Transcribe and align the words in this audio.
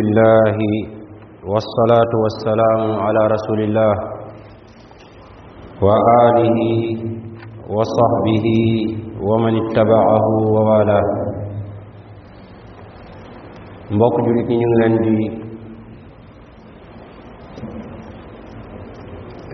لله 0.00 0.58
والصلاة 1.52 2.12
والسلام 2.24 2.80
على 3.04 3.22
رسول 3.34 3.60
الله 3.66 3.94
وآله 5.86 6.58
وصحبه 7.76 8.46
ومن 9.28 9.52
اتبعه 9.62 10.24
وواله 10.54 11.02
مبوك 13.90 14.16
جلتي 14.26 14.54
نيولان 14.60 14.94
دي 15.04 15.28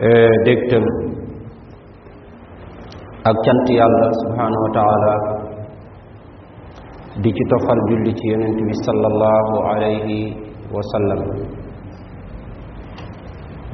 آه، 0.07 0.37
أكتنتي 3.31 3.77
الله 3.87 4.11
سبحانه 4.23 4.59
وتعالى. 4.67 5.36
Di 7.23 7.31
ci 7.37 7.43
tofal 7.51 7.79
julli 7.89 8.13
ci 8.19 8.25
yonent 8.33 8.59
bi 8.69 8.75
sallallahu 8.87 9.55
alayhi 9.73 10.19
wa 10.75 10.83
sallam 10.93 11.21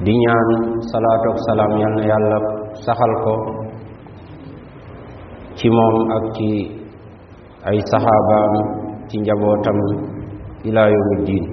di 0.04 0.12
ñaan 0.22 0.48
salaatu 0.90 1.26
ak 1.34 1.38
salaam 1.48 1.72
yal 1.82 1.92
na 1.98 2.02
yàlla 2.10 2.38
saxal 2.84 3.12
ko. 3.24 3.34
Ci 5.58 5.68
moom 5.70 5.96
ak 6.16 6.24
ci 6.36 6.50
ay 7.68 7.78
saxaabaam 7.90 8.52
ci 9.08 9.16
njabootam 9.20 9.78
ila 10.68 10.82
yawmi 10.90 11.16
diin 11.26 11.44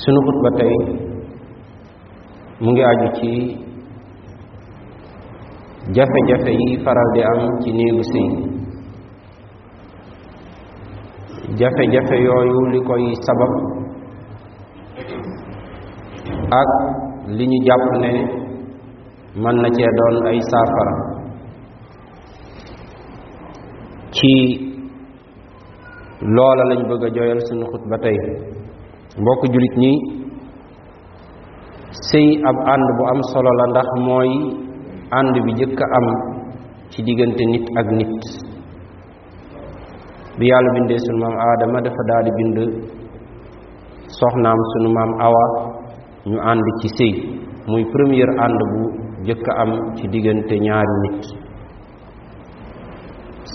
sunu 0.00 0.18
xutba 0.26 0.50
tey 0.58 0.74
mu 2.62 2.68
ngi 2.72 2.82
aju 2.90 3.08
ci 3.18 3.30
jafe-jafe 5.94 6.52
yi 6.60 6.68
faral 6.84 7.08
di 7.14 7.20
am 7.30 7.40
ci 7.62 7.70
néegu 7.76 8.02
sëy 8.12 8.28
jafe-jafe 11.58 12.16
yooyu 12.26 12.60
li 12.72 12.80
koy 12.88 13.04
sabab 13.26 13.52
ak 16.60 16.70
li 17.36 17.44
ñu 17.50 17.58
jàpp 17.66 17.84
ne 18.02 18.10
mën 19.42 19.56
na 19.62 19.68
cee 19.76 19.90
doon 19.98 20.16
ay 20.30 20.38
saafara 20.50 20.94
ci 24.16 24.32
loola 26.34 26.62
lañ 26.70 26.80
bëgg 26.88 27.04
joyal 27.16 27.40
sunu 27.46 27.64
xutba 27.72 27.96
tey. 28.04 28.18
Mbokk 29.20 29.42
jullit 29.52 29.74
ñi 29.82 29.92
sëy 32.08 32.28
ab 32.48 32.56
ànd 32.72 32.86
bu 32.98 33.02
am 33.12 33.20
solo 33.30 33.50
la 33.58 33.64
ndax 33.70 33.88
mooy 34.06 34.30
ànd 35.18 35.34
bi 35.44 35.52
jëkk 35.58 35.78
a 35.84 35.86
am 35.98 36.06
ci 36.90 36.98
diggante 37.06 37.44
nit 37.52 37.64
ak 37.80 37.86
nit 37.98 38.12
bi 40.38 40.44
yàlla 40.50 40.70
bindee 40.76 40.98
sunu 41.04 41.18
maam 41.22 41.36
aadama 41.46 41.78
dafa 41.86 42.02
daal 42.08 42.22
di 42.26 42.32
bind 42.38 42.58
soxnaam 44.18 44.58
sunu 44.72 44.88
maam 44.96 45.10
awa 45.26 45.44
ñu 46.30 46.38
ànd 46.50 46.64
ci 46.80 46.88
sëy 46.98 47.12
muy 47.70 47.84
première 47.92 48.32
ànd 48.44 48.60
bu 48.72 48.80
jëkk 49.26 49.46
am 49.62 49.70
ci 49.96 50.04
diggante 50.12 50.54
ñaari 50.66 50.94
nit. 51.04 51.20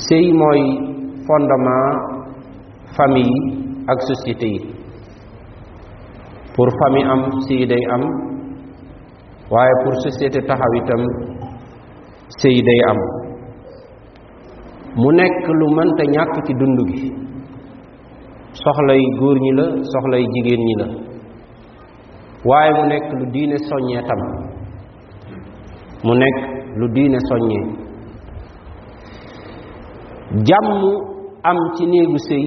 Sëy 0.05 0.25
mooy 0.39 0.61
fondement 1.27 1.89
famille 2.97 3.29
yi 3.29 3.39
ak 3.91 3.99
société 4.09 4.47
yi. 4.55 4.59
Pour 6.55 6.67
famille 6.81 7.07
am 7.13 7.21
sëy 7.47 7.65
day 7.71 7.83
am. 7.95 8.03
Waaye 9.51 9.73
pour 9.83 9.95
société 10.05 10.39
taxaw 10.47 10.73
itam 10.81 11.01
sëy 12.41 12.57
day 12.67 12.79
am. 12.91 12.99
Mu 14.95 15.09
nekk 15.11 15.47
lu 15.59 15.65
mënta 15.75 16.03
ñàkk 16.15 16.35
ci 16.45 16.53
dund 16.59 16.79
gi. 16.89 17.11
Soxlay 18.53 19.01
góor 19.19 19.37
ñi 19.43 19.51
la 19.57 19.65
soxlay 19.91 20.23
jigéen 20.33 20.61
ñi 20.67 20.73
la. 20.81 20.87
Waaye 22.45 22.71
mu 22.77 22.83
nekk 22.89 23.05
lu 23.19 23.25
diine 23.33 23.57
soññee 23.69 24.01
tam. 24.07 24.19
Mu 26.03 26.13
nekk 26.13 26.37
lu 26.79 26.87
diine 26.95 27.17
soññee. 27.29 27.65
Jàmm 30.47 30.81
am 31.43 31.57
ci 31.75 31.85
néegu 31.85 32.17
sëy. 32.29 32.45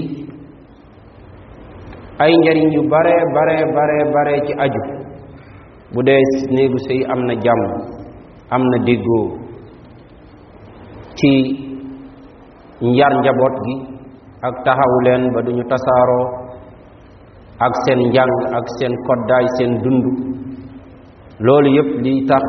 Ay 2.19 2.33
njariñ 2.39 2.69
yu 2.75 2.83
bare 2.91 3.15
bare 3.35 3.57
bare 3.77 3.99
bare 4.15 4.35
ci 4.47 4.53
aju. 4.65 4.83
Bu 5.95 6.03
dee 6.07 6.21
néegu 6.51 6.79
sëy 6.87 7.05
am 7.13 7.21
na 7.27 7.35
jàmm 7.45 7.63
am 8.51 8.63
na 8.71 8.79
déggoo. 8.87 9.27
Ci 11.15 11.31
njar 12.91 13.13
njaboot 13.23 13.55
gi 13.65 13.75
ak 14.47 14.55
taxaw 14.65 14.93
leen 15.07 15.23
ba 15.35 15.41
duñu 15.47 15.65
tasaaroo 15.71 16.25
ak 17.67 17.73
seen 17.85 18.01
njàng 18.11 18.35
ak 18.59 18.67
seen 18.79 18.93
koddaay 19.07 19.47
seen 19.57 19.73
dund. 19.83 20.05
Loolu 21.45 21.69
yépp 21.77 21.91
liy 22.05 22.21
tax 22.29 22.43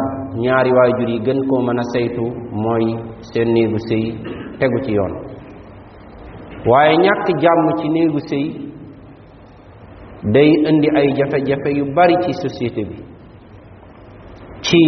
ñaari 0.43 0.71
waajur 0.77 1.09
yi 1.13 1.19
gën 1.25 1.39
koo 1.49 1.61
mën 1.65 1.79
a 1.81 1.83
saytu 1.93 2.25
mooy 2.63 2.85
seen 3.31 3.47
néegu 3.53 3.77
sëy 3.89 4.03
tegu 4.59 4.77
ci 4.85 4.91
yoon. 4.97 5.13
Waaye 6.69 6.95
ñàkk 7.05 7.27
jàmm 7.41 7.67
ci 7.79 7.87
néegu 7.95 8.19
sëy 8.29 8.45
day 10.33 10.49
indi 10.69 10.87
ay 10.99 11.07
jafe-jafe 11.17 11.69
yu 11.77 11.85
bari 11.95 12.15
ci 12.23 12.31
société 12.43 12.81
bi. 12.89 12.95
Ci 14.65 14.81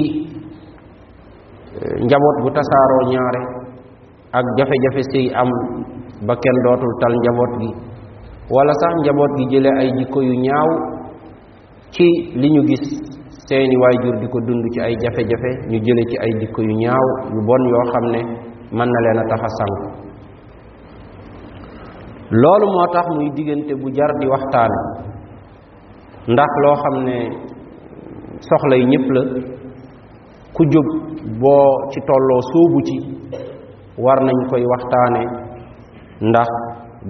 eh, 1.81 1.95
njaboot 2.05 2.37
bu 2.43 2.49
tasaaroo 2.57 3.03
ñaare 3.11 3.41
ak 4.37 4.45
jafe-jafe 4.57 5.01
sëy 5.11 5.27
am 5.41 5.49
ba 6.27 6.33
kenn 6.43 6.57
dootul 6.65 6.93
tal 7.01 7.13
njaboot 7.21 7.51
gi. 7.61 7.69
Wala 8.53 8.73
sax 8.81 8.93
njaboot 9.01 9.31
gi 9.37 9.45
jële 9.51 9.69
ay 9.81 9.89
jikko 9.97 10.19
yu 10.21 10.35
ñaaw 10.45 10.69
ci 11.93 12.05
li 12.41 12.47
ñu 12.53 12.61
gis 12.69 12.83
seeni 13.47 13.75
waajur 13.81 14.15
di 14.21 14.27
ko 14.33 14.37
dund 14.47 14.63
ci 14.73 14.79
ay 14.81 14.93
jafe-jafe 15.03 15.49
ñu 15.69 15.77
jële 15.85 16.03
ci 16.09 16.15
ay 16.23 16.31
jikko 16.39 16.61
yu 16.61 16.73
ñaaw 16.83 17.05
yu 17.33 17.39
bon 17.47 17.63
yoo 17.71 17.85
xam 17.91 18.05
ne 18.13 18.19
mën 18.77 18.89
na 18.93 18.99
leen 19.05 19.19
a 19.19 19.25
loolu 22.41 22.65
moo 22.73 22.87
tax 22.93 23.05
muy 23.15 23.29
diggante 23.35 23.73
bu 23.81 23.87
jar 23.97 24.11
di 24.19 24.27
waxtaane 24.27 24.79
ndax 26.33 26.51
loo 26.63 26.75
xam 26.83 26.95
ne 27.07 27.15
soxla 28.47 28.75
yi 28.77 28.85
ñëpp 28.91 29.07
la 29.15 29.21
ku 30.55 30.63
boo 31.41 31.69
ci 31.91 31.99
tolloo 32.07 32.41
sóobu 32.51 32.79
ci 32.87 33.14
war 34.03 34.19
nañ 34.27 34.37
koy 34.49 34.63
waxtaane 34.71 35.21
ndax 36.29 36.49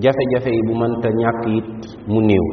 jafe-jafe 0.04 0.50
yi 0.58 0.62
bu 0.68 0.74
mënta 0.82 1.10
ñàkk 1.22 1.44
it 1.58 1.68
mu 2.08 2.20
néew. 2.22 2.46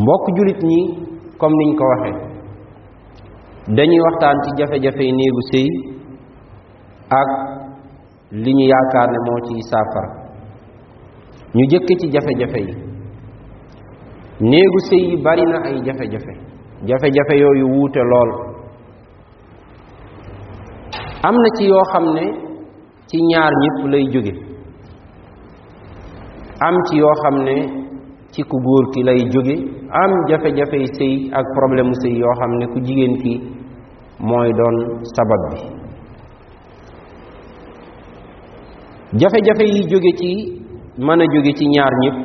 Mbokk 0.00 0.24
jullit 0.36 0.60
ñi 0.70 0.78
comme 1.38 1.56
niñ 1.58 1.76
ko 1.78 1.84
waxe 1.92 2.10
dañuy 3.76 4.00
waxtaan 4.06 4.36
ci 4.44 4.50
jafe-jafe 4.58 5.02
yi 5.08 5.12
néegu 5.12 5.40
ak 7.20 7.28
li 8.32 8.52
ñu 8.54 8.64
yaakaar 8.72 9.08
ne 9.12 9.18
moo 9.26 9.40
ciy 9.46 9.60
ñu 11.54 11.64
jëkk 11.70 11.88
ci 12.00 12.06
jafe-jafe 12.14 12.60
yi. 12.68 12.74
Néegu 14.40 14.78
sëy 14.88 15.02
yi 15.10 15.16
bari 15.24 15.42
na 15.50 15.58
ay 15.66 15.82
jafe-jafe. 15.86 16.32
Jafe-jafe 16.86 17.34
yooyu 17.42 17.66
wuute 17.74 18.00
lool 18.10 18.30
am 21.22 21.34
na 21.34 21.48
ci 21.58 21.64
yoo 21.66 21.82
xam 21.92 22.04
ne 22.14 22.24
ci 23.08 23.16
ñaar 23.30 23.52
ñëpp 23.62 23.78
lay 23.92 24.04
jóge. 24.12 24.32
am 26.66 26.74
ci 26.86 26.96
yoo 26.98 27.14
xam 27.22 27.36
ne 27.44 27.56
ci 28.32 28.42
ku 28.42 28.56
góor 28.64 28.84
ki 28.94 29.02
lay 29.02 29.20
jóge. 29.32 29.54
am 30.02 30.10
jafe-jafey 30.28 30.84
sëy 30.96 31.30
ak 31.38 31.46
problème 31.56 31.92
sëy 32.02 32.14
yoo 32.20 32.34
xam 32.40 32.50
ne 32.58 32.66
ku 32.72 32.78
jigéen 32.86 33.14
ki 33.22 33.32
mooy 34.20 34.50
doon 34.58 34.76
sabab 35.14 35.42
bi. 35.50 35.60
jafe-jafe 39.20 39.64
yi 39.74 39.82
jóge 39.90 40.12
ci 40.20 40.30
mën 40.98 41.20
a 41.20 41.24
jóge 41.34 41.52
ci 41.58 41.64
ñaar 41.74 41.92
ñëpp. 42.02 42.16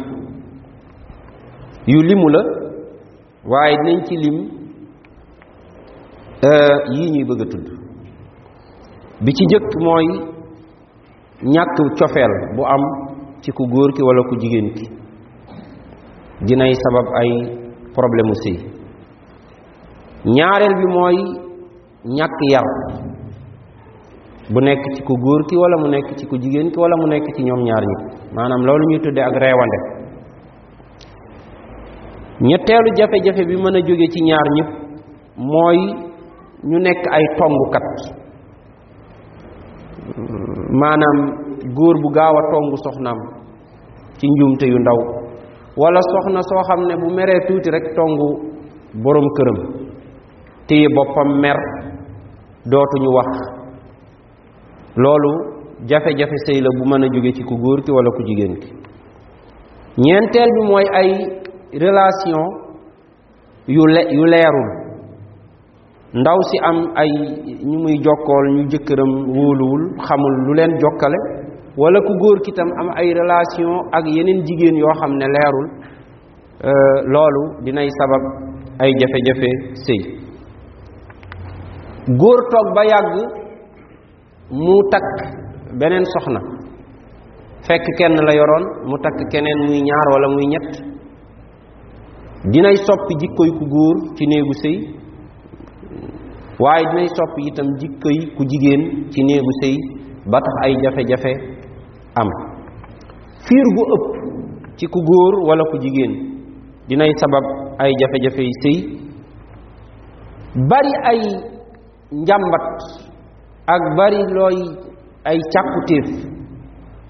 yu 1.87 2.01
limu 2.01 2.27
la 2.29 2.41
waaye 3.51 3.75
dinañ 3.77 4.03
ci 4.07 4.15
lim 4.17 4.37
yii 6.93 7.11
ñuy 7.11 7.23
bëgg 7.29 7.41
a 7.41 7.45
tudd. 7.51 7.82
Bi 9.23 9.31
ci 9.37 9.43
jëkk 9.51 9.71
mooy 9.85 10.05
ñàkk 11.53 11.77
cofeel 11.99 12.33
bu 12.55 12.63
am 12.65 12.83
ci 13.41 13.51
ku 13.51 13.63
góor 13.71 13.89
ki 13.95 14.01
walla 14.03 14.21
ku 14.29 14.35
jigéen 14.41 14.69
ki. 14.75 14.85
Dinay 16.47 16.73
sabab 16.83 17.07
ay 17.21 17.29
problème 17.95 18.27
mu 18.29 18.35
ñaareel 20.35 20.73
bi 20.79 20.85
mooy 20.95 21.17
ñàkk 22.17 22.39
yar. 22.51 22.67
Bu 24.51 24.59
nekk 24.59 24.83
ci 24.95 25.01
ku 25.03 25.13
góor 25.23 25.41
ki 25.47 25.55
walla 25.57 25.77
mu 25.83 25.87
nekk 25.87 26.07
ci 26.17 26.25
ku 26.27 26.35
jigéen 26.37 26.71
ki 26.71 26.79
walla 26.79 26.95
mu 27.01 27.07
nekk 27.07 27.25
ci 27.35 27.43
ñoom 27.43 27.61
ñaar 27.63 27.83
ñi. 27.89 27.95
Maanaam 28.35 28.61
loolu 28.65 28.85
ñuy 28.89 28.99
tudde 29.03 29.21
ak 29.21 29.35
reewande. 29.43 29.77
Ñetteelu 32.41 32.89
jafe-jafe 32.97 33.43
bi 33.47 33.55
mën 33.55 33.75
a 33.75 33.79
jóge 33.87 34.07
ci 34.13 34.19
ñaar 34.23 34.47
ñëpp 34.55 34.69
mooy 35.37 35.77
ñu 36.69 36.77
nekk 36.79 37.03
ay 37.11 37.23
tongukat 37.37 37.87
maanaam 40.81 41.17
góor 41.77 41.95
bu 42.03 42.09
gaaw 42.17 42.35
a 42.41 42.43
tongu 42.51 42.77
soxnaam 42.85 43.19
ci 44.17 44.25
njuumte 44.27 44.65
yu 44.67 44.77
ndaw 44.79 44.99
wala 45.81 45.99
soxna 46.11 46.41
soo 46.49 46.61
xam 46.67 46.81
ne 46.87 46.95
bu 47.01 47.07
meree 47.15 47.39
tuuti 47.47 47.69
rek 47.71 47.85
tongu 47.95 48.27
borom 49.03 49.27
këram 49.37 49.59
téye 50.67 50.87
boppam 50.95 51.29
mer 51.41 51.57
dootuñu 52.71 53.09
wax. 53.17 53.29
loolu 54.95 55.31
jafe-jafe 55.89 56.37
sëy 56.45 56.61
la 56.61 56.69
bu 56.77 56.83
mën 56.89 57.03
a 57.03 57.07
jóge 57.13 57.31
ci 57.35 57.43
ku 57.43 57.55
góor 57.57 57.81
ki 57.83 57.91
wala 57.91 58.09
ku 58.15 58.21
jigéen 58.27 58.55
ki. 58.61 58.69
ñeenteel 59.97 60.49
bi 60.55 60.61
mooy 60.69 60.85
ay 60.99 61.09
relation 61.83 62.43
yu 63.67 63.83
le 63.87 64.01
yu 64.11 64.23
leerul. 64.25 64.82
Ndaw 66.13 66.39
si 66.49 66.57
am 66.69 66.77
ay 67.01 67.09
ñu 67.69 67.77
muy 67.83 67.95
jokkool 68.05 68.45
ñu 68.55 68.63
jëkkëram 68.71 69.11
wóoluwul 69.35 69.83
xamul 70.07 70.33
lu 70.45 70.53
leen 70.53 70.71
jokkale 70.81 71.19
wala 71.77 71.99
ku 72.07 72.13
góor 72.21 72.37
ki 72.45 72.51
tam 72.53 72.69
am 72.81 72.89
ay 73.01 73.13
relation 73.13 73.71
ak 73.97 74.05
yeneen 74.15 74.45
jigéen 74.45 74.77
yoo 74.77 74.93
xam 74.99 75.11
ne 75.17 75.25
leerul 75.35 75.67
loolu 77.13 77.43
dinay 77.65 77.89
sabab 77.99 78.23
ay 78.79 78.91
jafe-jafe 78.99 79.49
sëy. 79.85 80.01
Góor 82.19 82.39
toog 82.51 82.67
ba 82.75 82.83
yàgg 82.91 83.15
mu 84.51 84.75
takk 84.91 85.09
beneen 85.79 86.05
soxna 86.13 86.39
fekk 87.67 87.85
kenn 87.97 88.15
la 88.27 88.33
yoroon 88.39 88.65
mu 88.89 88.95
takk 89.03 89.19
keneen 89.31 89.59
muy 89.67 89.81
ñaar 89.81 90.07
wala 90.13 90.27
muy 90.35 90.45
ñett 90.53 90.71
dinay 92.51 92.75
soppi 92.85 93.13
jikkoy 93.21 93.49
ku 93.57 93.65
góor 93.73 93.95
ci 94.15 94.23
néegu 94.27 94.53
sëy 94.63 94.77
waaye 96.59 96.85
dinay 96.91 97.07
soppi 97.17 97.41
itam 97.49 97.67
jikkoy 97.79 98.17
ku 98.37 98.41
jigéen 98.45 98.81
ci 99.11 99.19
néegu 99.23 99.51
sëy 99.61 99.75
ba 100.31 100.37
tax 100.39 100.55
ay 100.65 100.73
jafe-jafe 100.83 101.31
am. 102.21 102.29
Fiir 103.45 103.67
gu 103.75 103.83
ëpp 103.95 104.05
ci 104.77 104.85
ku 104.87 104.99
góor 105.09 105.33
wala 105.47 105.63
ku 105.71 105.77
jigéen 105.83 106.13
dinay 106.87 107.11
sabab 107.19 107.43
ay 107.79 107.91
jafe-jafe 107.99 108.43
sëy. 108.63 108.77
Bari 110.69 110.93
ay 111.11 111.19
njàmbat 112.11 112.65
ak 113.65 113.81
bari 113.97 114.19
looy 114.35 114.57
ay 115.25 115.37
càkkutéef. 115.53 116.07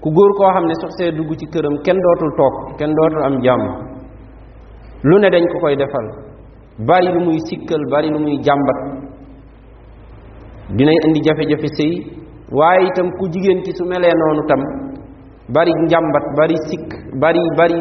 Ku 0.00 0.08
góor 0.10 0.30
koo 0.38 0.48
xam 0.54 0.64
ne 0.66 0.74
sox 0.80 0.92
see 0.98 1.10
dugg 1.12 1.30
ci 1.38 1.46
këram 1.52 1.76
kenn 1.84 1.98
dootul 2.04 2.32
toog 2.38 2.54
kenn 2.78 2.92
dootul 2.96 3.22
am 3.24 3.36
jàmm. 3.44 3.62
Lu 5.02 5.18
ne 5.18 5.28
dañ 5.30 5.44
ko 5.52 5.58
koy 5.60 5.76
defal. 5.76 6.06
Bari 6.88 7.08
lu 7.14 7.20
muy 7.26 7.38
sikkal 7.48 7.82
bari 7.92 8.08
lu 8.10 8.18
muy 8.18 8.36
jàmbat 8.46 8.78
dinay 10.72 10.96
indi 11.06 11.20
jafe-jafe 11.20 11.68
sëy 11.76 11.92
waaye 12.52 12.86
itam 12.88 13.08
ku 13.18 13.28
jigéen 13.28 13.60
ki 13.64 13.72
su 13.76 13.84
melee 13.84 14.12
noonu 14.20 14.42
tam 14.48 14.60
bari 15.54 15.72
njàmbat 15.84 16.24
bari 16.38 16.56
sikk 16.68 16.88
bari 17.20 17.40
bari 17.58 17.78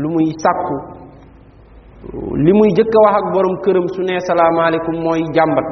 lu 0.00 0.08
muy 0.10 0.28
sàkku. 0.42 0.76
Li 2.44 2.52
wax 2.52 3.14
ak 3.18 3.26
borom 3.32 3.56
këram 3.64 3.86
su 3.94 4.02
nee 4.02 4.20
salaamaaleykum 4.28 4.96
mooy 5.04 5.22
jàmbat 5.34 5.66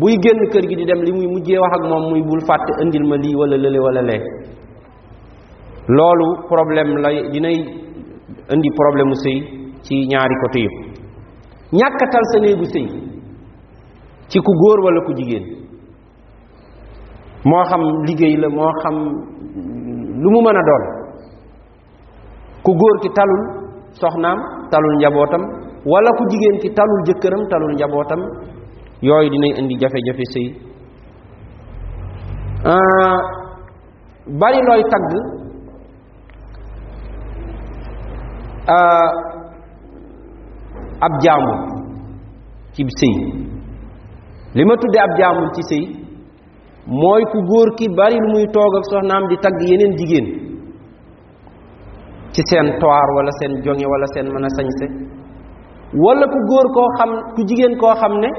buy 0.00 0.12
génn 0.22 0.40
kër 0.52 0.64
gi 0.68 0.76
di 0.76 0.84
dem 0.84 1.00
li 1.06 1.12
muy 1.12 1.26
mujjee 1.26 1.58
wax 1.58 1.72
ak 1.78 1.84
moom 1.90 2.10
muy 2.10 2.22
bul 2.22 2.40
fàtte 2.48 2.72
indil 2.82 3.04
ma 3.08 3.16
lii 3.16 3.34
wala 3.40 3.56
lële 3.56 3.78
wala 3.86 4.02
lee. 4.02 4.22
Loolu 5.88 6.26
problème 6.48 7.00
lay 7.04 7.16
dinay 7.32 7.56
indi 8.54 8.68
problème 8.80 9.12
sëy 9.24 9.38
ci 9.84 9.94
ñaari 10.10 10.34
côté 10.42 10.60
yëpp. 10.64 10.76
Ñàkkatal 11.72 12.24
sa 12.32 12.38
néegu 12.40 12.64
ci 14.28 14.38
ku 14.40 14.52
góor 14.60 14.78
wala 14.84 15.00
ku 15.06 15.12
moo 17.44 17.62
xam 17.70 17.80
liggéey 18.06 18.36
la 18.42 18.48
moo 18.48 18.72
xam 18.82 18.94
lu 20.22 20.28
mu 20.34 20.40
mën 20.42 20.56
a 20.60 20.62
doon. 20.68 20.82
Ku 22.64 22.70
góor 22.80 22.96
ki 23.02 23.08
talul 23.16 23.42
soxnaam 24.00 24.38
talul 24.70 24.94
njabootam 24.98 25.42
wala 25.92 26.10
ku 26.18 26.22
jigéen 26.30 26.56
ki 26.62 26.68
talul 26.76 27.00
jëkkëram 27.06 27.42
talul 27.50 27.72
njabootam 27.74 28.20
yooyu 29.02 29.30
dinay 29.30 29.52
indi 29.60 29.74
jafe-jafe 29.80 30.24
sëy. 30.34 30.46
Bari 34.40 34.60
looy 34.68 34.82
tagg. 34.92 35.10
Ab 41.06 41.12
jaamul 41.24 41.58
ci 42.74 42.82
sëy. 43.00 43.14
Li 44.54 44.64
ma 44.64 44.74
ab 44.74 45.12
jaamul 45.18 45.48
ci 45.54 45.62
sëy 45.70 45.97
mooy 46.88 47.22
ku 47.32 47.38
góor 47.44 47.68
ki 47.76 47.86
bari 47.96 48.16
lu 48.16 48.28
muy 48.32 48.46
toog 48.48 48.72
ak 48.80 48.84
soxnaam 48.90 49.24
di 49.28 49.36
tagg 49.44 49.60
yeneen 49.68 49.92
jigéen 49.98 50.26
ci 52.32 52.40
seen 52.48 52.66
toir 52.80 53.08
wala 53.16 53.30
seen 53.40 53.52
jonge 53.64 53.86
wala 53.92 54.06
seen 54.14 54.26
mën 54.32 54.44
a 54.48 54.50
sañse. 54.56 54.86
wala 56.04 56.24
ku 56.32 56.38
góor 56.48 56.66
koo 56.76 56.88
xam 56.98 57.10
ku 57.34 57.40
jigéen 57.48 57.74
koo 57.80 57.94
xam 58.00 58.12
ne 58.22 58.30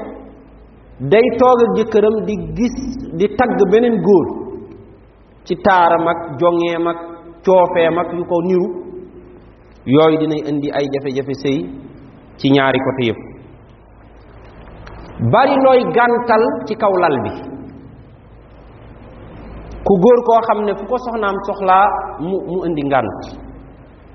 day 1.12 1.26
toog 1.38 1.58
ak 1.64 1.70
jëkkëram 1.78 2.16
di 2.26 2.34
gis 2.56 2.74
di 3.18 3.26
tagg 3.38 3.58
beneen 3.72 3.96
góor 4.06 4.26
ci 5.46 5.54
taaram 5.64 6.06
ak 6.12 6.20
jongeem 6.40 6.86
ak 6.92 6.98
coofeem 7.46 7.98
ak 8.02 8.08
yu 8.18 8.24
ko 8.30 8.36
niru 8.48 8.66
yooyu 9.94 10.18
dinay 10.22 10.42
indi 10.50 10.68
ay 10.78 10.86
jafe-jafe 10.92 11.34
sëy 11.42 11.58
ci 12.38 12.46
ñaari 12.54 12.78
côté 12.86 13.02
yëpp. 13.08 13.20
bari 15.32 15.54
looy 15.64 15.80
gàntal 15.96 16.42
ci 16.66 16.74
kaw 16.74 16.92
lal 17.02 17.16
bi. 17.24 17.59
Ku 19.86 19.92
góor 20.02 20.18
koo 20.28 20.40
xam 20.48 20.58
ne 20.66 20.72
fu 20.78 20.84
ko 20.90 20.96
soxnaam 21.04 21.36
soxlaa 21.46 21.86
mu 22.28 22.36
mu 22.52 22.58
indi 22.66 22.82
ngànt 22.90 23.20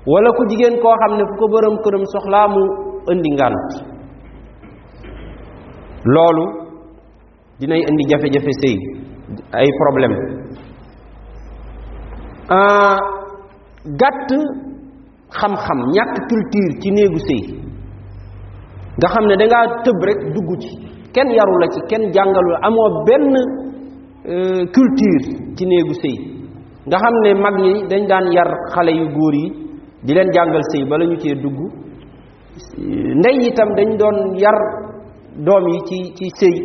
wala 0.06 0.28
ku 0.36 0.42
jigéen 0.50 0.76
koo 0.82 0.94
xam 1.02 1.12
ne 1.18 1.24
fu 1.28 1.34
ko 1.40 1.46
bërëm 1.54 1.74
këram 1.84 2.04
soxlaa 2.14 2.46
mu 2.54 2.62
indi 3.12 3.30
ngànt 3.36 3.70
loolu 6.14 6.44
dinay 7.60 7.80
indi 7.88 8.04
jafe-jafe 8.10 8.52
sëy 8.62 8.76
ay 9.58 9.68
problème. 9.80 10.16
Gàtt 14.00 14.30
xam-xam 15.38 15.78
ñàkk 15.94 16.14
culture 16.30 16.70
ci 16.80 16.90
néegu 16.90 17.18
sëy. 17.28 17.42
Nga 18.98 19.08
xam 19.12 19.24
ne 19.28 19.34
dangaa 19.40 19.64
tëb 19.84 19.98
rek 20.08 20.20
dugg 20.34 20.50
ci. 20.62 20.70
Kenn 21.14 21.28
yaru 21.38 21.54
la 21.60 21.66
ci 21.74 21.80
kenn 21.90 22.04
jàngalu 22.14 22.50
la 22.54 22.58
amoo 22.66 22.88
benn 23.06 23.26
culture 24.74 25.54
ci 25.56 25.64
néegu 25.66 25.94
sëy. 26.02 26.16
Nga 26.86 26.96
xam 26.98 27.14
ne 27.24 27.30
mag 27.34 27.54
ñi 27.62 27.72
dañ 27.90 28.06
daan 28.08 28.26
yar 28.32 28.50
xale 28.74 28.90
yu 28.92 29.06
góor 29.14 29.34
yi 29.34 29.46
di 30.04 30.14
leen 30.14 30.28
jàngal 30.34 30.62
sëy 30.72 30.84
bala 30.88 31.04
ñu 31.06 31.16
cee 31.22 31.34
dugg. 31.34 31.58
Ndey 33.18 33.36
itam 33.48 33.68
dañ 33.76 33.96
doon 33.98 34.16
yar 34.38 34.58
doom 35.46 35.64
yi 35.72 35.78
ci 35.88 35.98
ci 36.16 36.26
sëy 36.40 36.56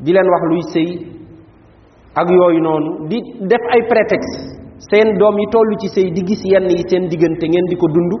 di 0.00 0.12
leen 0.12 0.28
wax 0.32 0.42
luy 0.50 0.62
sëy 0.72 0.88
ak 2.14 2.28
yooyu 2.28 2.60
noonu 2.60 3.08
di 3.08 3.18
def 3.48 3.64
ay 3.74 3.82
prétexte. 3.88 4.58
Seen 4.90 5.16
doom 5.18 5.38
yi 5.38 5.46
toll 5.52 5.70
ci 5.80 5.88
sëy 5.88 6.10
di 6.12 6.22
gis 6.26 6.42
yenn 6.44 6.68
yi 6.68 6.82
seen 6.88 7.08
diggante 7.08 7.46
ngeen 7.48 7.66
di 7.70 7.76
ko 7.76 7.86
dund. 7.88 8.12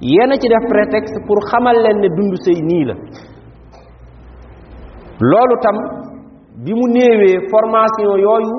Yenn 0.00 0.32
ci 0.40 0.48
def 0.48 0.64
prétexte 0.68 1.18
pour 1.26 1.38
xamal 1.50 1.76
leen 1.82 1.98
ne 2.00 2.08
dund 2.16 2.34
sëy 2.44 2.58
nii 2.62 2.84
la. 2.88 2.94
Loolu 5.20 5.56
tam 5.62 5.76
bi 6.64 6.72
mu 6.74 6.86
néewee 6.94 7.38
formation 7.50 8.18
yooyu 8.26 8.54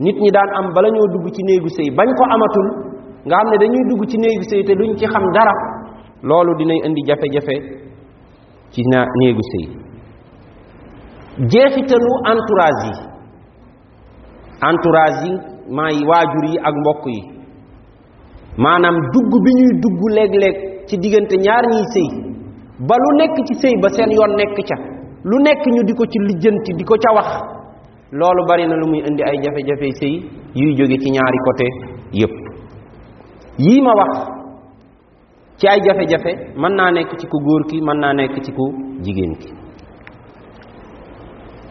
nit 0.00 0.16
ñi 0.22 0.30
daan 0.34 0.50
am 0.58 0.66
bala 0.74 0.88
ñoo 0.90 1.08
dugg 1.12 1.26
ci 1.34 1.42
néegu 1.44 1.68
sëy 1.76 1.90
bañ 1.96 2.08
ko 2.18 2.24
amatul 2.34 2.68
nga 3.26 3.36
xam 3.38 3.48
ne 3.50 3.56
dañuy 3.62 3.84
dugg 3.90 4.02
ci 4.10 4.16
néegu 4.18 4.42
sëy 4.50 4.62
te 4.64 4.72
duñ 4.74 4.96
ci 4.98 5.06
xam 5.06 5.24
dara 5.34 5.54
loolu 6.22 6.52
dinay 6.58 6.80
indi 6.86 7.02
jafe-jafe 7.08 7.56
ci 8.72 8.82
na 8.92 9.04
néegu 9.20 9.42
sëy. 9.52 9.66
Jeexitalu 11.50 12.10
entourage 12.32 12.86
yi. 12.88 12.94
Entourage 14.68 15.20
yi 15.26 15.32
maay 15.76 15.98
waajur 16.08 16.44
yi 16.52 16.58
ak 16.68 16.74
mbokk 16.80 17.04
yi. 17.06 17.20
Maanaam 18.58 18.96
dugg 19.12 19.32
bi 19.44 19.50
ñuy 19.58 19.72
dugg 19.82 20.00
léeg-léeg 20.16 20.56
ci 20.88 20.96
diggante 20.98 21.36
ñaar 21.44 21.64
ñiy 21.72 21.84
sëy 21.94 22.08
ba 22.88 22.94
lu 23.02 23.10
nekk 23.18 23.36
ci 23.46 23.54
sëy 23.62 23.74
ba 23.82 23.88
seen 23.88 24.10
yoon 24.10 24.36
nekk 24.36 24.56
ca. 24.68 24.76
lu 25.24 25.36
nekk 25.44 25.62
ñu 25.74 25.82
di 25.84 25.92
ko 25.94 26.04
ci 26.06 26.18
lijjanti 26.28 26.72
di 26.78 26.84
ko 26.84 26.94
ca 26.96 27.12
wax. 27.14 27.28
Loolu 28.12 28.42
bari 28.48 28.66
na 28.66 28.74
lu 28.76 28.86
muy 28.88 29.00
indi 29.06 29.22
ay 29.22 29.38
jafe-jafe 29.42 29.88
sëy 30.00 30.14
yuy 30.54 30.74
jóge 30.76 30.96
ci 30.98 31.10
ñaari 31.10 31.38
côté 31.46 31.66
yépp. 32.12 32.32
Yii 33.58 33.80
ma 33.82 33.92
wax 34.00 34.12
ci 35.58 35.66
ay 35.68 35.80
jafe-jafe 35.84 36.32
mën 36.56 36.74
naa 36.74 36.90
nekk 36.90 37.16
ci 37.18 37.26
ku 37.26 37.38
góor 37.38 37.62
ki 37.68 37.80
mën 37.80 37.98
naa 38.00 38.12
nekk 38.14 38.42
ci 38.42 38.52
ku 38.52 38.64
jigéen 39.02 39.34
ki. 39.38 39.48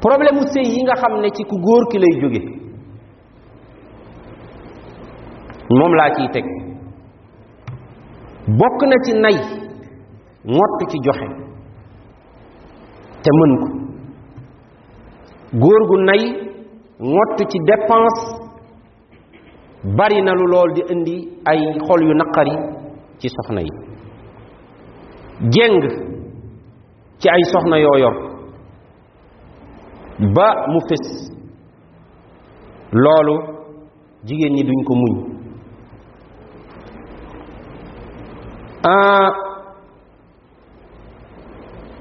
Problème 0.02 0.40
sëy 0.54 0.64
yi 0.74 0.84
nga 0.84 0.94
xam 0.96 1.20
ne 1.22 1.30
ci 1.30 1.44
ku 1.44 1.58
góor 1.60 1.84
ki 1.92 1.98
lay 2.00 2.22
jóge. 2.22 2.42
Moom 5.70 5.94
laa 5.94 6.14
ciy 6.16 6.30
teg. 6.32 6.46
Bokk 8.48 8.80
na 8.90 8.96
ci 9.06 9.14
nay 9.20 9.38
ngott 10.46 10.90
ci 10.90 10.98
joxe. 11.06 11.49
Te 13.24 13.30
mën 13.40 13.54
ko. 13.62 13.68
Góor 15.62 15.82
gu 15.90 15.96
nay 16.06 16.22
ngott 17.00 17.38
ci 17.50 17.58
dépense 17.68 18.22
bari 19.98 20.22
na 20.22 20.32
lu 20.34 20.46
lool 20.48 20.74
di 20.76 20.82
indi 20.94 21.16
ay 21.46 21.60
xol 21.88 22.02
yu 22.08 22.14
naqari 22.14 22.56
ci 23.20 23.28
soxna 23.30 23.62
yi. 23.62 23.72
Jéng 25.54 25.80
ci 27.20 27.28
ay 27.30 27.44
soxna 27.52 27.78
yoo 27.80 27.98
yor 27.98 28.16
ba 30.36 30.48
mu 30.72 30.80
fés. 30.90 31.08
Loolu 32.92 33.36
jigéen 34.26 34.54
ñi 34.54 34.64
duñ 34.64 34.84
ko 34.88 34.94
muñ. 34.96 35.14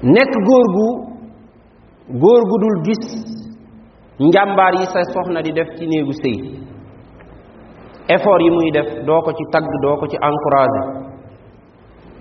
Nekk 0.01 0.33
góor 0.47 0.65
gu 0.75 1.08
góor 2.09 2.41
gu 2.49 2.57
dul 2.61 2.77
gis 2.85 3.03
njàmbaar 4.19 4.73
yi 4.79 4.85
sa 4.93 5.01
soxna 5.13 5.41
di 5.41 5.51
def 5.51 5.69
ci 5.77 5.85
néegu 5.87 6.11
sëy. 6.21 6.37
Effort 8.09 8.41
yi 8.41 8.49
muy 8.49 8.71
def 8.71 8.87
doo 9.05 9.21
ko 9.21 9.31
ci 9.31 9.43
tagg 9.51 9.65
doo 9.83 9.95
ko 9.99 10.05
ci 10.07 10.17
encouragé 10.17 10.81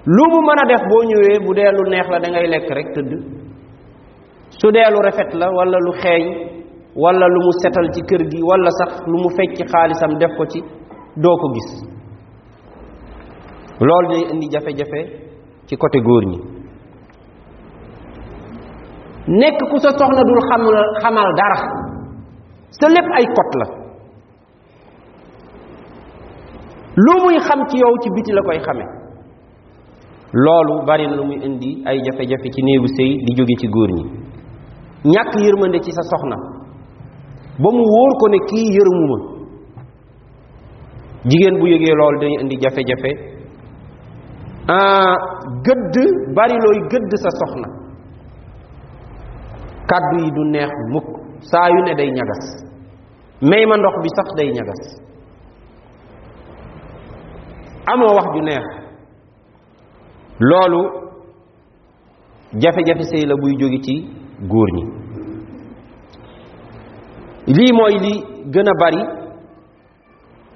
lu 0.06 0.24
mu 0.32 0.40
mën 0.46 0.60
a 0.62 0.64
def 0.68 0.82
boo 0.90 1.02
ñëwee 1.08 1.38
bu 1.44 1.54
dee 1.54 1.70
lu 1.72 1.82
neex 1.90 2.06
la 2.10 2.18
da 2.20 2.28
ngay 2.30 2.46
lekk 2.48 2.68
rek 2.76 2.88
tëdd. 2.94 3.12
Su 4.58 4.70
dee 4.70 4.88
lu 4.92 4.98
rafet 5.04 5.30
la 5.34 5.46
wala 5.50 5.78
lu 5.86 5.92
xeeñ 6.02 6.24
wala 6.94 7.26
lu 7.28 7.40
mu 7.44 7.52
setal 7.62 7.88
ci 7.94 8.00
kër 8.08 8.22
gi 8.30 8.40
wala 8.42 8.70
sax 8.78 8.90
lu 9.06 9.16
mu 9.22 9.28
fecc 9.36 9.56
xaalisam 9.72 10.18
def 10.18 10.32
ko 10.36 10.44
ci 10.46 10.60
doo 11.16 11.36
ko 11.40 11.46
gis. 11.54 11.70
Loolu 13.80 14.08
day 14.08 14.22
indi 14.32 14.48
jafe-jafe 14.52 15.00
ci 15.66 15.76
côté 15.76 16.00
góor 16.00 16.24
ñi. 16.26 16.57
Nekk 19.28 19.60
ku 19.70 19.76
sa 19.84 19.90
soxna 19.92 20.22
dul 20.24 20.40
xamul 20.48 20.76
xamal 21.02 21.28
dara. 21.36 21.60
Sa 22.70 22.88
lépp 22.88 23.08
ay 23.18 23.26
kot 23.36 23.50
la. 23.60 23.66
Lu 27.04 27.12
muy 27.22 27.36
xam 27.46 27.60
ci 27.68 27.76
yow 27.78 27.94
ci 28.02 28.08
biti 28.16 28.32
la 28.32 28.42
koy 28.42 28.58
xame. 28.66 28.84
Loolu 30.32 30.84
bari 30.86 31.06
na 31.06 31.16
lu 31.16 31.24
muy 31.24 31.38
indi 31.46 31.82
ay 31.86 31.98
jafe-jafe 32.04 32.48
ci 32.54 32.60
néegu 32.62 32.88
sëy 32.96 33.10
di 33.26 33.32
jóge 33.36 33.54
ci 33.60 33.66
góor 33.68 33.90
ñi. 33.96 34.04
Ñàkk 35.04 35.32
yërmande 35.44 35.78
ci 35.84 35.92
sa 35.92 36.02
soxna. 36.10 36.36
Ba 37.62 37.68
mu 37.70 37.82
wóor 37.94 38.12
ko 38.20 38.26
ne 38.28 38.38
kii 38.48 38.68
yërmuma 38.76 39.18
jigéen 41.28 41.58
bu 41.60 41.66
yëgee 41.66 41.94
loolu 41.98 42.18
dañuy 42.20 42.40
indi 42.42 42.56
jafe-jafe. 42.62 43.10
Gëdd 45.64 45.96
bari 46.34 46.56
gëdd 46.90 47.12
sa 47.24 47.30
soxna. 47.40 47.87
Kàddu 49.90 50.16
yi 50.24 50.30
du 50.36 50.42
neex 50.44 50.70
mukk. 50.92 51.08
Saa 51.50 51.68
yu 51.70 51.80
ne 51.84 51.94
day 51.94 52.10
ñagas. 52.10 52.44
May 53.40 53.66
ma 53.66 53.76
ndox 53.76 53.94
bi 54.02 54.08
sax 54.16 54.28
day 54.36 54.50
ñagas. 54.52 54.82
Amoo 57.92 58.14
wax 58.16 58.26
ju 58.34 58.40
neex. 58.42 58.64
Loolu 60.40 60.80
jafe-jafe 62.60 63.04
sëy 63.10 63.26
la 63.26 63.34
buy 63.36 63.56
jóge 63.60 63.78
ci 63.84 63.94
góor 64.50 64.68
ñi. 64.76 64.84
Lii 67.46 67.72
mooy 67.72 67.94
li 68.04 68.14
gën 68.52 68.68
a 68.68 68.72
bari 68.80 69.02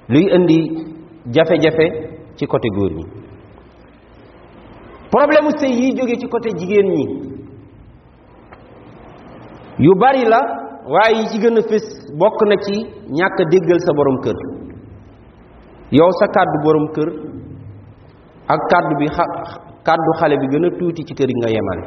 luy 0.09 0.25
indi 0.35 0.59
jafe-jafe 1.33 1.85
ci 2.35 2.45
côté 2.47 2.67
góor 2.75 2.91
ñi. 2.91 3.03
Problème 5.11 5.49
sëy 5.59 5.71
yi 5.81 5.95
jóge 5.97 6.15
ci 6.19 6.27
côté 6.27 6.49
jigéen 6.57 6.87
ñi. 6.89 7.32
Yu 9.79 9.91
bari 9.99 10.23
la 10.25 10.39
waaye 10.93 11.15
yi 11.19 11.27
ci 11.31 11.37
gën 11.39 11.57
a 11.57 11.61
fés 11.69 11.85
bokk 12.19 12.39
na 12.49 12.55
ci 12.65 12.75
ñàkk 13.17 13.37
déggal 13.51 13.79
sa 13.85 13.93
borom 13.95 14.17
kër. 14.23 14.37
Yow 15.91 16.09
sa 16.19 16.25
kàddu 16.27 16.57
borom 16.63 16.87
kër 16.95 17.09
ak 18.53 18.59
kàddu 18.71 18.93
bi 18.99 19.07
xa 19.15 19.23
kàddu 19.85 20.11
xale 20.19 20.35
bi 20.41 20.47
gën 20.51 20.65
a 20.65 20.69
tuuti 20.79 21.03
ci 21.07 21.13
kër 21.13 21.29
yi 21.29 21.35
nga 21.39 21.49
yemale. 21.55 21.83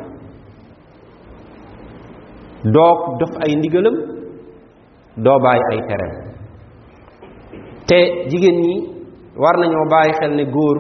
Doo 2.74 2.92
def 3.18 3.32
ay 3.44 3.54
ndigalam 3.56 3.96
doo 5.24 5.38
bàyyi 5.44 5.62
ay 5.72 5.80
tereem. 5.88 6.14
Te 7.86 7.98
jigéen 8.30 8.58
ñi 8.64 8.74
war 9.36 9.56
nañoo 9.58 9.86
bàyyi 9.90 10.12
xel 10.20 10.32
ne 10.36 10.44
góor 10.44 10.76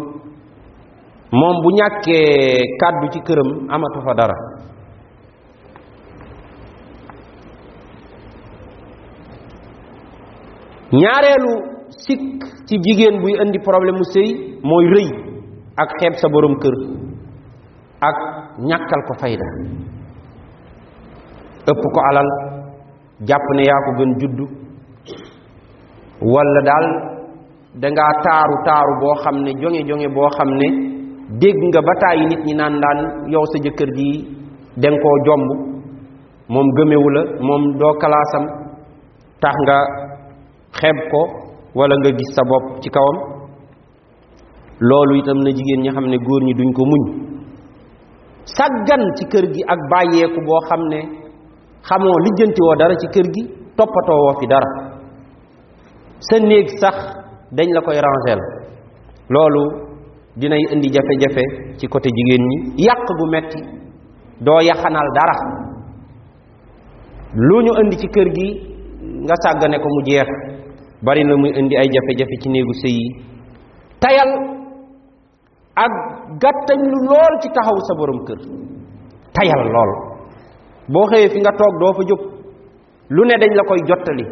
moom 1.32 1.56
bu 1.62 1.68
ñàkkee 1.78 2.62
kàddu 2.80 3.06
ci 3.12 3.20
këram 3.26 3.50
amatu 3.74 4.00
fa 4.06 4.14
dara. 4.14 4.55
Ñaareelu 10.92 11.52
sikk 12.04 12.42
ci 12.66 12.74
jigéen 12.84 13.20
buy 13.22 13.34
indi 13.42 13.58
problème 13.58 13.96
mu 13.98 14.04
sëy 14.14 14.28
mooy 14.62 14.86
rëy 14.94 15.08
ak 15.82 15.88
xeeb 16.00 16.14
sa 16.20 16.28
borom 16.28 16.54
kër 16.62 16.74
ak 18.08 18.16
ñàkkal 18.68 19.00
ko 19.08 19.12
fayda. 19.20 19.46
Ëpp 21.70 21.82
ko 21.94 22.00
alal 22.10 22.28
jàpp 23.28 23.46
ne 23.56 23.62
yaa 23.68 23.80
ko 23.86 23.90
gën 23.98 24.12
juddu 24.20 24.44
walla 26.32 26.60
daal 26.68 26.86
dangaa 27.82 28.12
taaru 28.24 28.56
taaru 28.66 28.92
boo 29.00 29.14
xam 29.22 29.36
ne 29.44 29.50
jonge 29.60 29.80
jonge 29.88 30.08
boo 30.14 30.28
xam 30.36 30.50
ne 30.60 30.68
dégg 31.40 31.58
nga 31.72 31.80
ba 31.86 31.92
tàyyi 32.02 32.26
nit 32.26 32.42
ñi 32.46 32.54
naan 32.54 32.74
daan 32.82 32.98
yow 33.32 33.44
sa 33.52 33.58
jëkkër 33.64 33.90
ji 33.98 34.08
danga 34.82 34.98
koo 35.02 35.16
jomb 35.26 35.46
moom 36.52 36.66
gëmewu 36.76 37.08
la 37.16 37.22
moom 37.46 37.62
doo 37.80 37.92
kalaasam 38.00 38.44
tax 39.42 39.54
nga 39.66 39.78
xeeb 40.80 40.96
ko 41.12 41.20
walla 41.78 41.94
nga 42.00 42.10
gis 42.18 42.30
sa 42.34 42.42
bopp 42.50 42.80
ci 42.82 42.88
kawam. 42.90 43.16
Loolu 44.80 45.14
itam 45.20 45.38
na 45.44 45.50
jigéen 45.56 45.80
ñi 45.82 45.90
xam 45.94 46.06
ne 46.08 46.16
góor 46.26 46.42
ñi 46.44 46.52
duñ 46.54 46.72
ko 46.76 46.82
muñ. 46.84 47.02
Sàggan 48.56 49.02
ci 49.16 49.24
kër 49.32 49.44
gi 49.54 49.62
ak 49.72 49.80
bàyyeeku 49.90 50.40
boo 50.46 50.60
xam 50.68 50.80
ne 50.92 51.00
xamoo 51.88 52.18
lijjanti 52.24 52.60
woo 52.62 52.76
dara 52.80 52.94
ci 53.00 53.06
kër 53.14 53.26
gi 53.34 53.42
toppatoo 53.76 54.18
woo 54.24 54.34
fi 54.40 54.46
dara. 54.46 54.70
Sa 56.28 56.38
néeg 56.38 56.68
sax 56.80 56.96
dañ 57.56 57.68
la 57.74 57.80
koy 57.80 57.98
rangeel. 58.04 58.40
Loolu 59.28 59.62
dinay 60.36 60.62
indi 60.72 60.88
jafe-jafe 60.94 61.44
ci 61.78 61.86
côté 61.88 62.08
jigéen 62.16 62.42
ñi. 62.50 62.56
Yàq 62.86 63.06
gu 63.18 63.26
metti 63.32 63.60
doo 64.40 64.60
yaxanal 64.60 65.08
dara. 65.16 65.36
Lu 67.34 67.56
ñu 67.64 67.72
indi 67.82 67.96
ci 67.96 68.08
kër 68.08 68.28
gi 68.36 68.48
nga 69.24 69.34
sàggane 69.42 69.78
ko 69.82 69.88
mu 69.94 70.00
jeex 70.06 70.28
bari 71.02 71.24
na 71.24 71.36
muy 71.36 71.50
indi 71.58 71.76
ay 71.76 71.88
jafe-jafe 71.92 72.36
ci 72.42 72.48
néegu 72.48 72.72
yi. 72.84 73.06
Tayal 74.00 74.30
ak 75.74 75.92
gàttañ 76.40 76.80
lu 76.92 76.98
lool 77.08 77.34
ci 77.42 77.48
taxaw 77.52 77.78
sa 77.88 77.94
borom 77.98 78.20
kër. 78.26 78.38
Tayal 79.36 79.62
lool. 79.74 79.92
Boo 80.88 81.06
xëyee 81.10 81.28
fi 81.32 81.38
nga 81.40 81.52
toog 81.58 81.74
doo 81.80 81.92
fa 81.96 82.02
jóg. 82.08 82.20
Lu 83.10 83.22
ne 83.24 83.34
dañ 83.40 83.52
la 83.54 83.62
koy 83.68 83.80
jottali. 83.88 84.24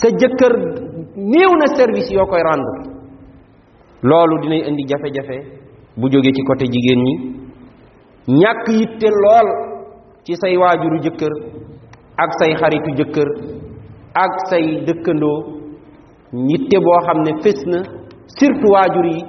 Sa 0.00 0.08
jëkkër 0.20 0.52
néew 1.16 1.52
na 1.60 1.66
service 1.76 2.12
yoo 2.14 2.26
koy 2.26 2.42
rendre. 2.42 2.78
Loolu 4.02 4.40
dinay 4.42 4.62
indi 4.68 4.84
jafe-jafe 4.88 5.36
bu 5.96 6.08
jóge 6.12 6.30
ci 6.36 6.42
côté 6.44 6.64
jigéen 6.66 7.00
ñi. 7.06 7.14
Ñàkk 8.28 8.66
yitte 8.68 9.08
lool 9.22 9.48
ci 10.24 10.34
say 10.36 10.56
waajuru 10.56 10.98
jëkkër 11.04 11.32
ak 12.16 12.30
say 12.38 12.52
xaritu 12.60 12.90
jëkkër 12.98 13.28
ak 14.14 14.32
say 14.50 14.82
dëkkandoo 14.86 15.38
ñitte 16.32 16.76
boo 16.84 16.98
xam 17.06 17.18
ne 17.24 17.32
fés 17.42 17.60
na 17.72 17.78
surtout 18.38 18.70
waajur 18.74 19.06
yi 19.06 19.20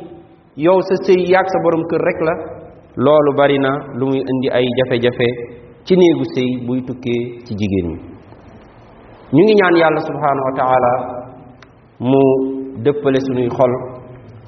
yow 0.66 0.80
sa 0.88 0.96
sëy 1.06 1.22
yaag 1.32 1.48
sa 1.54 1.58
borom 1.64 1.84
kër 1.90 2.02
rek 2.08 2.20
la 2.28 2.34
loolu 3.04 3.32
bari 3.38 3.58
na 3.60 3.72
lu 3.98 4.06
muy 4.10 4.20
indi 4.32 4.48
ay 4.58 4.66
jafe-jafe 4.78 5.28
ci 5.86 5.94
néegu 5.96 6.26
sëy 6.36 6.50
buy 6.68 6.82
tukkee 6.88 7.22
ci 7.46 7.54
jigéen 7.60 7.88
ñi. 7.92 7.98
Ñu 9.34 9.42
ngi 9.44 9.54
ñaan 9.60 9.76
yàlla 9.82 10.02
subhanahu 10.10 10.46
wa 10.50 10.54
taala 10.60 10.92
mu 12.10 12.22
dëppale 12.84 13.20
sunuy 13.26 13.50
xol 13.58 13.72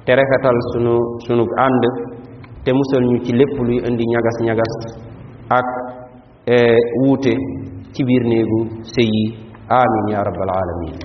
te 0.05 0.11
rafetal 0.17 0.57
sunu 0.73 0.93
sunu 1.25 1.43
ànd 1.65 1.83
te 2.63 2.71
musal 2.73 3.03
ñu 3.09 3.17
ci 3.25 3.31
lépp 3.39 3.55
luy 3.67 3.77
indi 3.87 4.03
ñagas-ñagas 4.13 4.73
ak 5.57 5.67
wuute 7.01 7.33
ci 7.93 8.03
biir 8.03 8.23
néegu 8.31 8.59
sëy 8.93 9.07
yi. 9.15 9.42
Amin 9.70 10.05
ya 10.12 10.24
rabbal 10.24 10.50
alamin 10.50 10.98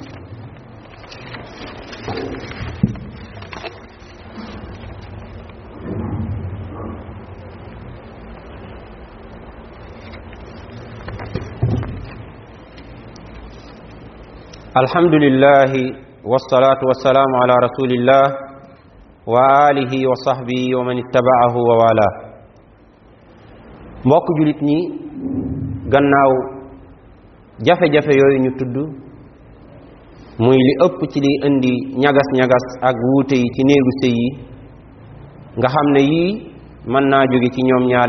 الحمد 14.82 15.14
لله 15.24 15.72
والصلاة 16.30 16.80
والسلام 16.88 17.30
على 17.42 17.54
رسول 17.66 17.90
الله 17.98 18.24
وآله 19.26 19.92
وصحبه 20.10 20.62
ومن 20.76 20.96
اتبعه 21.04 21.54
ووالاه. 21.68 22.14
Mbokk 24.04 24.26
julit 24.38 24.60
ñi 24.62 24.78
jafe-jafe 27.66 28.12
yooyu 28.20 28.38
ñu 28.44 28.50
tudd 28.58 28.76
muy 30.38 30.56
li 30.66 30.72
ëpp 30.86 30.98
ci 31.12 31.18
li 31.20 31.32
indi 31.46 31.72
ñagas-ñagas 32.02 32.64
ak 32.88 32.96
wuute 33.06 33.34
yi 33.42 33.48
ci 33.54 33.62
néegu 33.68 33.90
sëy 34.00 34.14
yi 34.20 34.28
nga 35.58 35.68
xam 35.74 35.86
ne 35.94 36.00
yii 36.10 36.30
mën 36.92 37.04
naa 37.10 37.24
ci 37.54 37.60
ñaar 37.66 38.08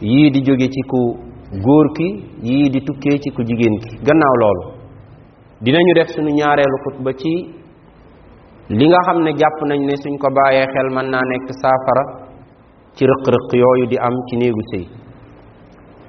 yii 0.00 0.30
di 0.30 0.40
jóge 0.46 0.68
ci 0.74 0.80
ku 0.90 1.00
góor 1.64 1.86
ki 1.96 2.08
yii 2.42 2.68
di 2.70 2.80
tukkee 2.86 3.18
ci 3.22 3.30
ku 3.30 3.42
jigéen 3.42 3.76
ki. 3.82 3.96
Gannaaw 4.06 4.34
loolu 4.42 4.64
dinañu 5.64 5.92
def 5.94 6.08
suñu 6.14 6.30
ñaareelu 6.38 6.76
xutba 6.84 7.10
ci 7.20 7.32
li 8.78 8.86
nga 8.88 9.00
xam 9.06 9.18
nañ 9.24 9.80
suñ 10.02 10.14
ko 10.18 10.28
xel 10.28 10.88
ci 12.96 13.04
rëq-rëq 13.06 13.88
di 13.90 13.96
am 13.96 14.14
ci 14.28 14.36
néegu 14.36 14.62
sëy. 14.70 14.84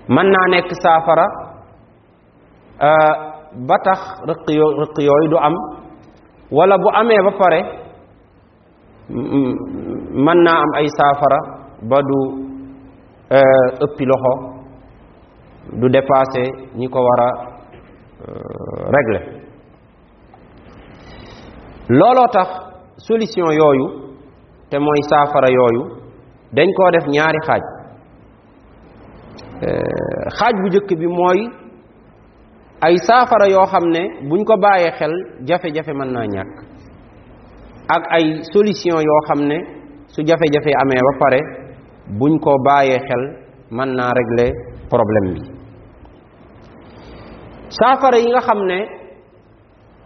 Mën 0.10 0.28
naa 0.34 0.48
ba 3.68 3.76
tax 3.86 4.00
rëq 4.30 4.46
yoo 4.60 4.72
rëq 4.82 4.96
yooyu 5.08 5.30
du 5.30 5.38
am. 5.38 5.54
Wala 6.52 6.78
bu 6.78 6.90
amee 6.94 7.22
ba 7.26 7.32
pare 7.40 7.60
mën 10.26 10.40
naa 10.46 10.60
am 10.64 10.72
ay 10.80 10.88
saafara 10.98 11.40
ba 11.90 11.98
du 12.10 12.20
ëppi 13.86 14.06
loxo 14.06 14.34
du 15.80 15.90
dépassé 15.90 16.44
ñi 16.76 16.88
ko 16.90 17.00
war 17.08 17.22
a 17.28 17.30
régler. 18.96 19.24
Looloo 21.90 22.28
tax 22.32 22.48
solution 22.98 23.52
yooyu 23.52 23.86
te 24.70 24.78
mooy 24.80 25.02
saafara 25.10 25.48
yooyu 25.52 25.84
dañ 26.54 26.68
koo 26.78 26.92
def 26.92 27.06
ñaari 27.08 27.40
xaaj. 27.48 27.62
Xaaj 30.38 30.54
bu 30.62 30.68
njëkk 30.68 30.90
bi 31.00 31.08
mooy 31.08 31.40
ay 32.82 32.96
saafara 33.08 33.48
yoo 33.52 33.66
xam 33.72 33.86
ne 33.96 34.02
buñ 34.30 34.44
ko 34.46 34.54
bàyyee 34.64 34.92
xel 35.00 35.14
jafe-jafe 35.48 35.94
mën 35.94 36.12
naa 36.14 36.26
ñàkk. 36.36 36.70
ak 37.96 38.04
ay 38.18 38.26
solution 38.54 39.02
yoo 39.02 39.22
xam 39.28 39.40
ne 39.50 39.58
su 40.14 40.22
jafe-jafe 40.28 40.72
amee 40.82 41.02
ba 41.08 41.14
pare 41.22 41.40
buñ 42.20 42.34
ko 42.40 42.52
bàyyee 42.66 43.00
xel 43.08 43.24
mën 43.78 43.90
naa 43.98 44.12
régler 44.20 44.52
problème 44.92 45.28
bi. 45.34 45.42
saafara 47.78 48.18
yi 48.18 48.30
nga 48.32 48.42
xam 48.48 48.60
ne 48.72 48.80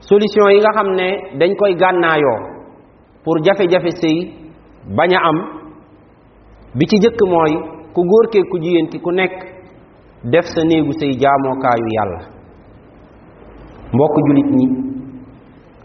solution 0.09 0.47
yi 0.53 0.59
nga 0.63 0.71
xam 0.77 0.89
ne 0.99 1.07
dañ 1.39 1.51
koy 1.59 1.73
gànnaayoo 1.81 2.39
pour 3.23 3.37
jafe-jafe 3.45 3.91
sëy 4.01 4.17
bañ 4.97 5.11
a 5.17 5.19
am 5.29 5.37
bi 6.77 6.85
ci 6.89 6.97
jëkk 7.03 7.19
mooy 7.33 7.53
ku 7.93 8.01
góor 8.09 8.25
kee 8.33 8.43
ku 8.51 8.57
jigéen 8.63 8.87
ki 8.91 8.97
ku 8.99 9.11
nekk 9.11 9.35
def 10.31 10.45
sa 10.53 10.61
néegu 10.69 10.91
sëy 10.99 11.11
jaamookaayu 11.21 11.87
yàlla. 11.97 12.32
Mbokk 13.93 14.15
jullit 14.27 14.49
ñi 14.57 14.65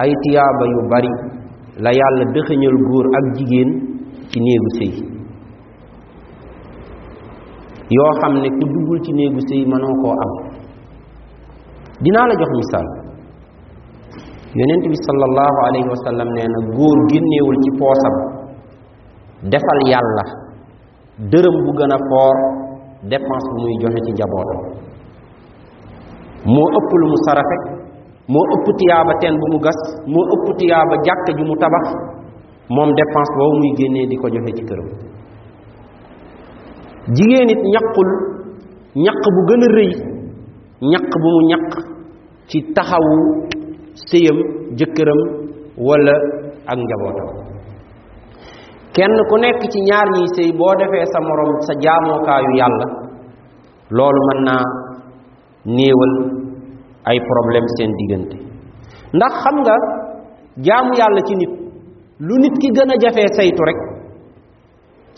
ay 0.02 0.12
tiyaaba 0.22 0.64
yu 0.72 0.80
bari 0.90 1.10
la 1.84 1.90
yàlla 2.00 2.24
dëxëñal 2.34 2.76
góor 2.88 3.06
ak 3.18 3.24
jigéen 3.36 3.70
ci 4.30 4.38
néegu 4.40 4.70
sëy 4.78 4.92
yoo 7.96 8.12
xam 8.20 8.32
ne 8.42 8.48
ku 8.58 8.64
duggul 8.72 8.98
ci 9.04 9.12
néegu 9.18 9.40
sëy 9.48 9.62
mënoo 9.70 9.94
koo 10.02 10.14
am 10.24 10.32
dinaa 12.04 12.26
la 12.28 12.34
jox 12.40 12.50
misaal 12.60 12.86
yonent 14.58 14.84
bi 14.92 14.96
sallallahu 15.06 15.58
alayhi 15.68 15.88
wa 15.94 15.98
sallam 16.06 16.28
nee 16.36 16.48
na 16.54 16.58
góor 16.76 16.98
génneewul 17.10 17.56
ci 17.64 17.70
poosam 17.80 18.14
defal 19.52 19.80
yàlla 19.92 20.24
dërëm 21.32 21.56
bu 21.64 21.70
gën 21.78 21.92
a 21.96 21.98
foor 22.08 22.36
dépense 23.10 23.48
bu 23.52 23.56
muy 23.62 23.74
joxe 23.82 24.00
ci 24.06 24.12
njabootam 24.12 24.60
moo 26.54 26.68
ëpp 26.78 26.90
lu 27.00 27.06
mu 27.12 27.18
saraxe 27.26 27.77
moo 28.32 28.44
ëpp 28.54 28.66
tiyaaba 28.78 29.12
teen 29.20 29.34
bu 29.40 29.46
mu 29.52 29.58
gas 29.66 29.78
moo 30.12 30.24
ëpp 30.34 30.46
tiyaaba 30.58 30.94
jàkka 31.06 31.30
ju 31.38 31.44
mu 31.48 31.54
tabax 31.62 31.86
moom 32.74 32.90
dépense 32.98 33.32
boobu 33.38 33.56
muy 33.60 33.70
génnee 33.78 34.06
di 34.10 34.16
ko 34.16 34.26
joxe 34.34 34.52
ci 34.56 34.62
këram. 34.68 34.88
Jigéen 37.16 37.48
it 37.54 37.62
ñaqul 37.74 38.08
ñaq 39.04 39.20
bu 39.34 39.40
gën 39.48 39.62
a 39.66 39.68
rëy 39.76 39.92
ñaq 40.92 41.06
bu 41.22 41.28
mu 41.34 41.40
ñaq 41.50 41.66
ci 42.48 42.58
taxawu 42.74 43.14
sëyam 44.08 44.38
jëkkëram 44.78 45.20
wala 45.86 46.14
ak 46.70 46.78
njabootam. 46.78 47.28
Kenn 48.94 49.16
ku 49.28 49.34
nekk 49.38 49.60
ci 49.72 49.78
ñaar 49.88 50.08
ñiy 50.16 50.28
sëy 50.36 50.50
boo 50.58 50.74
defee 50.78 51.06
sa 51.12 51.18
morom 51.20 51.52
sa 51.66 51.72
jaamookaayu 51.84 52.52
yàlla 52.60 52.86
loolu 53.96 54.20
mën 54.28 54.40
naa 54.48 54.64
néewal 55.76 56.12
ay 57.10 57.18
problème 57.30 57.66
seen 57.76 57.90
diggante. 58.00 58.36
Ndax 59.16 59.32
xam 59.42 59.56
nga 59.64 59.74
jaamu 60.66 60.92
yàlla 61.00 61.20
ci 61.28 61.34
nit 61.40 61.52
lu 62.26 62.34
nit 62.42 62.54
ki 62.60 62.68
gën 62.76 62.90
a 62.94 62.96
jafee 63.02 63.28
saytu 63.36 63.62
rek 63.68 63.78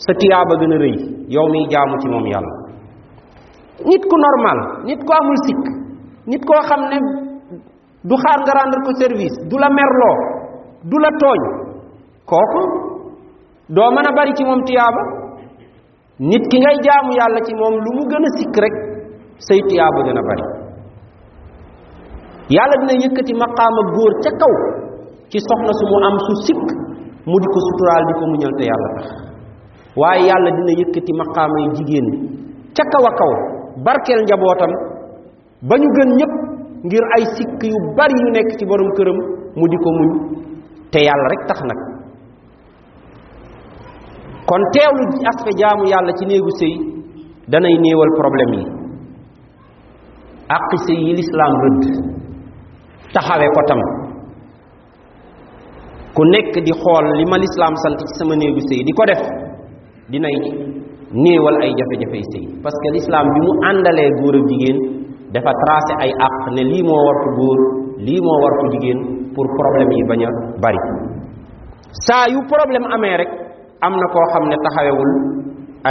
sa 0.05 0.11
tiyaaba 0.19 0.53
gën 0.61 0.73
a 0.75 0.77
rëy 0.83 0.95
yow 1.35 1.47
miy 1.53 1.65
jaamu 1.71 1.95
ci 2.01 2.07
moom 2.09 2.25
yàlla. 2.33 2.53
Nit 3.89 4.03
ku 4.09 4.15
normal 4.27 4.59
nit 4.87 5.01
ku 5.05 5.11
amul 5.19 5.37
sikk 5.45 5.63
nit 6.29 6.43
koo 6.47 6.61
xam 6.69 6.81
ne 6.91 6.97
du 8.09 8.15
xaar 8.23 8.39
nga 8.45 8.53
rendre 8.59 8.79
ko 8.85 8.91
service 9.01 9.35
du 9.49 9.55
la 9.57 9.69
merloo 9.77 10.15
du 10.89 10.97
la 11.03 11.09
tooñ 11.21 11.41
kooku 12.29 12.61
doo 13.75 13.89
mën 13.95 14.07
a 14.09 14.11
bari 14.17 14.33
ci 14.37 14.43
moom 14.45 14.63
tiyaaba. 14.67 15.21
Nit 16.21 16.43
ki 16.53 16.57
ngay 16.61 16.77
jaamu 16.85 17.11
yàlla 17.17 17.39
ci 17.41 17.53
moom 17.57 17.73
lu 17.83 17.89
mu 17.97 18.03
gën 18.11 18.25
a 18.27 18.61
rek 18.63 18.75
say 19.47 19.59
tiyaaba 19.69 19.99
gën 20.05 20.19
bari 20.29 20.60
yàlla 22.55 22.75
dina 22.81 22.93
yëkkati 23.03 23.33
maqaama 23.43 23.81
góor 23.95 24.13
ca 24.23 24.31
kaw 24.41 24.53
ci 25.31 25.37
soxna 25.47 25.73
su 25.79 25.85
mu 25.91 25.97
am 26.07 26.15
su 26.25 26.33
sikk 26.45 26.65
mu 27.29 27.35
di 27.41 27.47
ko 27.53 27.59
suturaal 27.67 28.03
di 28.09 28.13
ko 28.19 28.23
muñal 28.31 28.53
te 28.59 28.63
yàlla 28.69 28.89
tax. 28.97 29.07
Waaye 29.99 30.23
yàlla 30.29 30.49
dina 30.57 30.73
yëkkati 30.81 31.11
maqaama 31.21 31.57
yi 31.63 31.69
jigéen 31.77 32.07
ca 32.75 32.83
kaw 32.93 33.03
a 33.09 33.11
kaw 33.19 33.31
barkeel 33.85 34.21
njabootam 34.25 34.71
ba 35.69 35.75
ñu 35.81 35.87
gën 35.95 36.09
ñépp 36.19 36.33
ngir 36.87 37.03
ay 37.15 37.23
sikk 37.35 37.61
yu 37.71 37.77
bari 37.97 38.15
yu 38.23 38.29
nekk 38.35 38.49
ci 38.57 38.65
borom 38.69 38.89
këram 38.97 39.17
mu 39.57 39.65
di 39.71 39.77
ko 39.83 39.89
muñ 39.97 40.09
te 40.91 40.99
yàlla 41.07 41.27
rek 41.33 41.43
tax 41.47 41.59
nag. 41.69 41.79
Kon 44.49 44.61
teewlu 44.73 45.03
aspect 45.31 45.57
jaamu 45.61 45.83
yàlla 45.91 46.11
ci 46.17 46.25
néegu 46.25 46.51
sëy 46.59 46.73
danay 47.51 47.75
néewal 47.83 48.11
problème 48.19 48.53
yi. 48.59 48.65
Àqi 50.57 50.77
sëy 50.85 50.99
yi 51.05 51.11
lislaam 51.19 51.53
rëdd 51.63 51.83
taxawe 53.13 53.47
ko 53.55 53.61
tam. 53.69 53.81
Ku 56.15 56.21
nekk 56.27 56.53
di 56.65 56.73
xool 56.75 57.05
li 57.19 57.25
ma 57.31 57.37
lislaam 57.39 57.75
sant 57.83 57.95
ci 57.99 58.05
sama 58.19 58.35
néegu 58.35 58.59
sëy 58.67 58.83
di 58.83 58.91
ko 58.91 59.03
def 59.07 59.21
dinay 60.11 60.35
néewal 61.23 61.55
ay 61.63 61.71
jafe-jafey 61.79 62.23
sëy. 62.31 62.43
Parce 62.63 62.75
que 62.83 62.89
lislaam 62.99 63.25
bi 63.33 63.39
mu 63.47 63.51
àndalee 63.69 64.09
góor 64.19 64.35
ak 64.39 64.43
jigéen 64.51 64.77
dafa 65.33 65.51
tracé 65.63 65.93
ay 66.03 66.11
àq 66.27 66.35
ne 66.55 66.63
lii 66.71 66.83
moo 66.87 66.99
war 67.07 67.17
ko 67.23 67.29
góor 67.39 67.59
lii 68.05 68.19
moo 68.25 68.37
war 68.43 68.53
ko 68.61 68.65
jigéen 68.73 68.99
pour 69.33 69.47
problème 69.59 69.91
yi 69.97 70.03
bañ 70.09 70.21
a 70.27 70.29
bari. 70.63 70.81
Saa 72.07 72.25
yu 72.33 72.39
problème 72.51 72.85
amee 72.95 73.15
rek 73.21 73.31
am 73.85 73.93
na 74.01 74.07
koo 74.13 74.25
xam 74.33 74.43
ne 74.51 74.55
taxawewul 74.63 75.11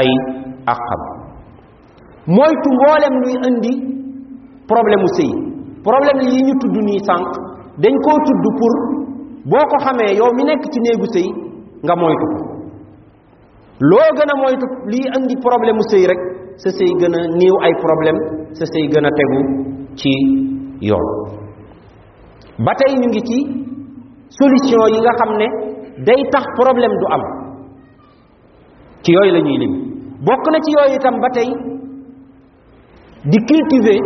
ay 0.00 0.08
àqam. 0.74 1.02
Moytu 2.36 2.68
mboolem 2.76 3.14
luy 3.24 3.34
indi 3.48 3.72
problème 4.68 5.04
sëy 5.16 5.49
problème 5.86 6.20
yi 6.30 6.42
ñu 6.46 6.54
tudd 6.60 6.76
nii 6.88 7.00
sànq 7.08 7.28
dañ 7.82 7.94
koo 8.04 8.18
tudd 8.26 8.44
pour 8.58 8.74
boo 9.50 9.64
ko 9.70 9.76
xamee 9.84 10.12
yow 10.20 10.30
mi 10.36 10.42
nekk 10.44 10.62
ci 10.72 10.78
néegu 10.84 11.06
sëy 11.14 11.28
nga 11.84 11.94
moytu 11.96 12.26
ko. 12.32 12.38
Loo 13.90 14.08
gën 14.16 14.30
a 14.32 14.34
moytu 14.42 14.66
lii 14.92 15.06
andi 15.16 15.34
problème 15.46 15.80
sëy 15.90 16.04
rek 16.10 16.20
sa 16.62 16.68
sëy 16.78 16.90
gën 17.00 17.14
a 17.18 17.20
néew 17.40 17.56
ay 17.66 17.72
problème 17.84 18.18
sa 18.58 18.64
sëy 18.72 18.84
gën 18.92 19.06
a 19.08 19.10
tegu 19.18 19.40
ci 20.00 20.12
yoon. 20.88 21.06
Ba 22.64 22.72
tey 22.80 22.92
ñu 23.00 23.06
ngi 23.08 23.22
ci 23.28 23.38
solution 24.38 24.82
yi 24.94 24.98
nga 25.00 25.12
xam 25.18 25.30
ne 25.40 25.46
day 26.06 26.20
tax 26.32 26.44
problème 26.60 26.94
du 27.00 27.06
am. 27.14 27.22
Ci 29.02 29.10
yooyu 29.16 29.32
la 29.32 29.40
ñuy 29.40 29.58
lim. 29.62 29.72
Bokk 30.26 30.44
na 30.52 30.58
ci 30.64 30.70
yooyu 30.76 30.96
itam 30.98 31.16
ba 31.22 31.28
tey 31.36 31.48
di 33.30 33.38
cultiver 33.48 34.00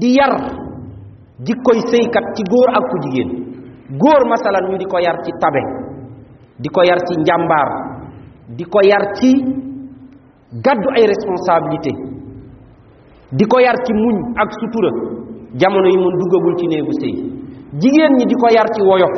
di 0.00 0.08
yar 0.18 0.32
jikkoy 1.46 1.78
sëykat 1.90 2.24
ci 2.36 2.42
góor 2.50 2.68
ak 2.74 2.84
ku 2.90 2.96
jigéen. 3.04 3.30
Góor 3.98 4.22
masalan 4.28 4.70
ñu 4.70 4.76
di 4.78 4.84
ko 4.86 4.98
yar 4.98 5.16
ci 5.24 5.30
tabe 5.40 5.62
di 6.58 6.68
ko 6.68 6.82
yar 6.82 6.98
ci 7.08 7.14
njàmbaar 7.20 7.68
di 8.56 8.64
ko 8.64 8.78
yar 8.82 9.04
ci 9.18 9.30
gàddu 10.64 10.88
ay 10.96 11.06
responsabilité 11.06 11.90
di 13.32 13.44
ko 13.46 13.58
yar 13.60 13.76
ci 13.86 13.92
muñ 13.92 14.16
ak 14.36 14.50
sutura 14.58 14.90
jamono 15.54 15.88
yi 15.88 15.96
mun 15.98 16.14
duggagul 16.18 16.54
ci 16.58 16.66
néegu 16.66 16.92
sëy. 17.00 17.14
Jigéen 17.80 18.12
ñi 18.18 18.24
di 18.26 18.34
ko 18.34 18.46
yar 18.54 18.66
ci 18.74 18.82
woyof 18.82 19.16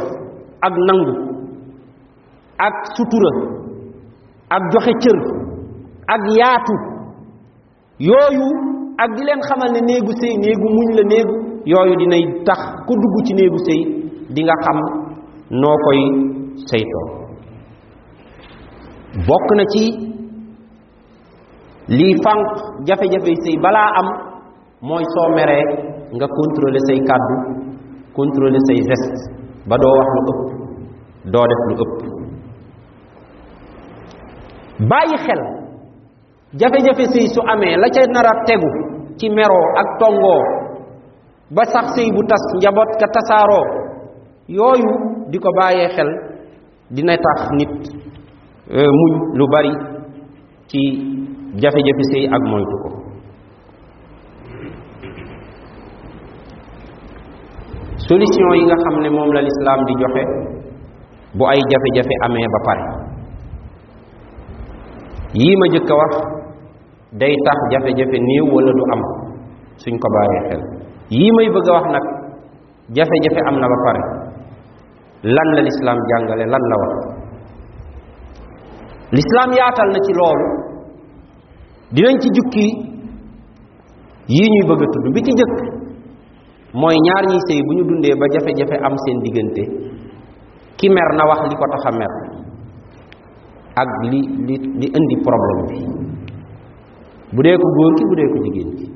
ak 0.61 0.75
nangu 0.89 1.15
ak 2.59 2.75
sutura 2.97 3.31
ak 4.49 4.63
joxe 4.73 4.93
cër 5.01 5.19
ak 6.07 6.23
yaatu. 6.39 6.75
Yooyu 7.99 8.49
ak 9.03 9.11
di 9.17 9.23
leen 9.27 9.41
xamal 9.49 9.71
ne 9.75 9.81
néegu 9.89 10.13
sëy 10.21 10.35
néegu 10.45 10.67
muñ 10.77 10.89
la 10.99 11.03
néegu 11.13 11.35
yooyu 11.73 11.95
dinay 12.01 12.23
tax 12.47 12.61
ku 12.87 12.93
dugg 13.03 13.17
ci 13.27 13.33
néegu 13.35 13.59
sëy 13.67 13.81
di 14.35 14.41
nga 14.47 14.57
xam 14.65 14.79
noo 15.61 15.77
koy 15.85 16.01
saytoo. 16.69 17.07
Bokk 19.27 19.49
na 19.59 19.65
ci 19.73 19.83
lii 21.99 22.15
fànq 22.25 22.47
jafe-jafe 22.87 23.33
sëy 23.45 23.57
balaa 23.65 23.91
am 24.01 24.09
mooy 24.89 25.05
soo 25.15 25.29
meree 25.37 25.65
nga 26.17 26.27
contrôler 26.37 26.83
say 26.89 26.99
kàddu 27.09 27.37
contrôler 28.17 28.63
say 28.69 28.79
geste 28.89 29.19
ba 29.69 29.77
doo 29.83 29.93
wax 29.99 30.09
lu 30.17 30.21
ëpp 30.33 30.41
doo 31.33 31.45
def 31.51 31.63
lu 31.69 31.75
ëpp. 31.85 31.95
Bàyyi 34.91 35.17
xel 35.27 35.41
jafe-jafe 36.61 37.05
sëy 37.13 37.27
su 37.35 37.41
amee 37.53 37.77
la 37.83 37.89
ca 37.95 38.01
nar 38.15 38.27
a 38.31 38.35
tegu 38.47 38.71
ci 39.19 39.27
meroo 39.37 39.67
ak 39.81 39.89
tongoo 40.01 40.43
ba 41.55 41.63
sax 41.73 41.87
sëy 41.97 42.09
bu 42.15 42.21
tas 42.31 42.45
njaboot 42.59 42.91
ka 43.01 43.07
tasaaroo 43.15 43.65
yooyu 44.59 44.91
di 45.31 45.39
bàyyee 45.59 45.89
xel 45.97 46.11
dina 46.95 47.15
tax 47.25 47.39
nit 47.59 47.73
muñ 48.99 49.13
lu 49.39 49.45
bari 49.53 49.73
ci 50.71 50.81
jafe-jafe 51.63 52.05
sëy 52.13 52.25
ak 52.37 52.43
moytu 52.51 52.77
ko. 52.83 52.89
Solution 58.09 58.49
yi 58.59 58.65
nga 58.67 58.77
xam 58.83 58.95
ne 59.03 59.09
moom 59.17 59.31
la 59.37 59.41
lislaam 59.47 59.81
di 59.89 59.95
joxe 60.01 60.23
bu 61.37 61.45
ay 61.53 61.61
jafe-jafe 61.71 62.15
amee 62.27 62.49
ba 62.55 62.61
pare. 62.67 62.85
Yii 65.41 65.57
ma 65.61 65.67
jëkk 65.75 65.91
a 65.93 65.95
wax 66.01 66.13
day 67.21 67.35
tax 67.47 67.59
jafe-jafe 67.73 68.19
néew 68.29 68.45
wala 68.55 68.71
du 68.79 68.85
am 68.95 69.01
suñ 69.83 69.95
ko 70.03 70.09
bàyyee 70.15 70.43
xel. 70.49 70.61
Yii 71.11 71.31
may 71.37 71.49
bëgg 71.55 71.69
wax 71.77 71.87
nag 71.95 72.05
jafe-jafe 72.97 73.41
am 73.49 73.57
na 73.61 73.67
ba 73.73 73.79
pare. 73.85 74.03
Lan 75.35 75.49
la 75.57 75.63
lislaam 75.69 75.99
jàngale 76.11 76.45
lan 76.53 76.63
la 76.71 76.77
wax? 76.83 76.93
Lislaam 79.17 79.51
yaatal 79.59 79.89
na 79.93 79.99
ci 80.07 80.13
loolu. 80.19 80.47
Dinañ 81.95 82.17
ci 82.23 82.29
jukki 82.37 82.67
yii 84.35 84.49
ñuy 84.53 84.65
bëgg 84.69 84.83
a 84.85 84.87
tudd. 84.93 85.07
Bi 85.15 85.21
ci 85.27 85.33
jëkk 85.39 85.55
mooy 86.81 86.97
ñaar 87.07 87.25
ñiy 87.29 87.41
sëy 87.49 87.61
bu 87.67 87.73
ñu 87.77 87.85
ba 88.21 88.27
jafe-jafe 88.33 88.77
am 88.87 88.95
seen 89.05 89.19
diggante 89.25 89.63
ki 90.79 90.89
mer 90.89 91.09
na 91.17 91.25
wax 91.29 91.41
li 91.51 91.55
ko 91.61 91.65
tax 91.73 91.85
a 91.85 91.93
mer 92.01 92.13
ak 93.83 93.89
li 94.11 94.21
li 95.09 95.17
problème 95.27 95.63
bi 95.69 95.79
bu 97.35 97.41
ko 97.63 97.69
góor 97.77 97.93
ki 97.99 98.05
bu 98.09 98.15
ko 98.33 98.39
jigéen. 98.45 98.71
Ki 98.79 98.87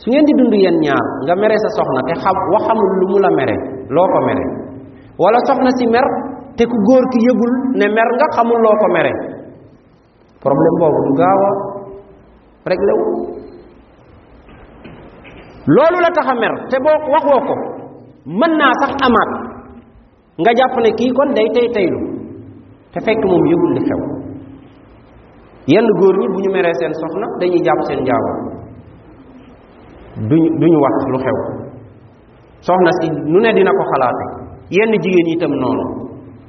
su 0.00 0.06
ngeen 0.10 0.24
di 0.28 0.32
dund 0.38 0.54
yeen 0.54 0.76
ñaar 0.84 1.04
nga 1.26 1.34
mere 1.40 1.56
sa 1.64 1.68
soxna 1.76 2.00
te 2.08 2.14
xam 2.22 2.36
waxamul 2.54 2.90
lu 3.00 3.06
mu 3.12 3.18
la 3.24 3.30
mere 3.38 3.56
loo 3.94 4.06
ko 4.14 4.18
mere. 4.28 4.44
Wala 5.22 5.38
soxna 5.48 5.70
si 5.78 5.84
mer 5.94 6.06
te 6.56 6.64
ku 6.70 6.76
góor 6.88 7.04
ki 7.12 7.18
yëgul 7.26 7.52
ne 7.78 7.86
mer 7.96 8.08
nga 8.18 8.26
xamul 8.36 8.58
loo 8.64 8.76
ko 8.82 8.86
mere. 8.96 9.12
Problème 10.44 10.76
boobu 10.80 11.00
du 11.06 11.12
gaaw 11.20 11.40
a 11.48 11.50
réglé 12.70 12.92
la 16.04 16.10
tax 16.16 16.26
a 16.32 16.34
mer 16.42 16.52
te 16.70 16.76
boo 16.84 16.98
waxoo 17.14 17.40
ko 17.48 17.54
mën 18.38 18.52
naa 18.60 18.72
sax 18.82 18.92
amaat. 19.06 19.30
Nga 20.40 20.50
jàpp 20.58 20.74
ne 20.82 20.90
kii 20.98 21.12
kon 21.16 21.30
day 21.36 21.48
tey 21.54 21.68
teylu 21.74 21.98
te 22.92 22.98
fekk 23.06 23.20
moom 23.28 23.44
yëgul 23.50 23.72
li 23.76 23.82
xew 23.88 24.00
yenn 25.66 25.86
góor 25.98 26.14
ñi 26.20 26.26
bu 26.32 26.38
ñu 26.44 26.50
meree 26.52 26.74
seen 26.80 26.92
soxna 27.00 27.26
dañuy 27.40 27.62
jàpp 27.66 27.80
seen 27.88 28.00
njaago 28.04 28.32
duñu 30.30 30.48
duñu 30.60 30.78
wax 30.84 30.94
lu 31.12 31.18
xew. 31.24 31.36
Soxna 32.66 32.90
si 33.00 33.06
nu 33.32 33.38
ne 33.40 33.50
dina 33.56 33.70
ko 33.78 33.82
xalaate. 33.92 34.24
Yenn 34.76 34.92
jigéen 35.02 35.26
yi 35.28 35.34
itam 35.36 35.52
noonu. 35.62 35.84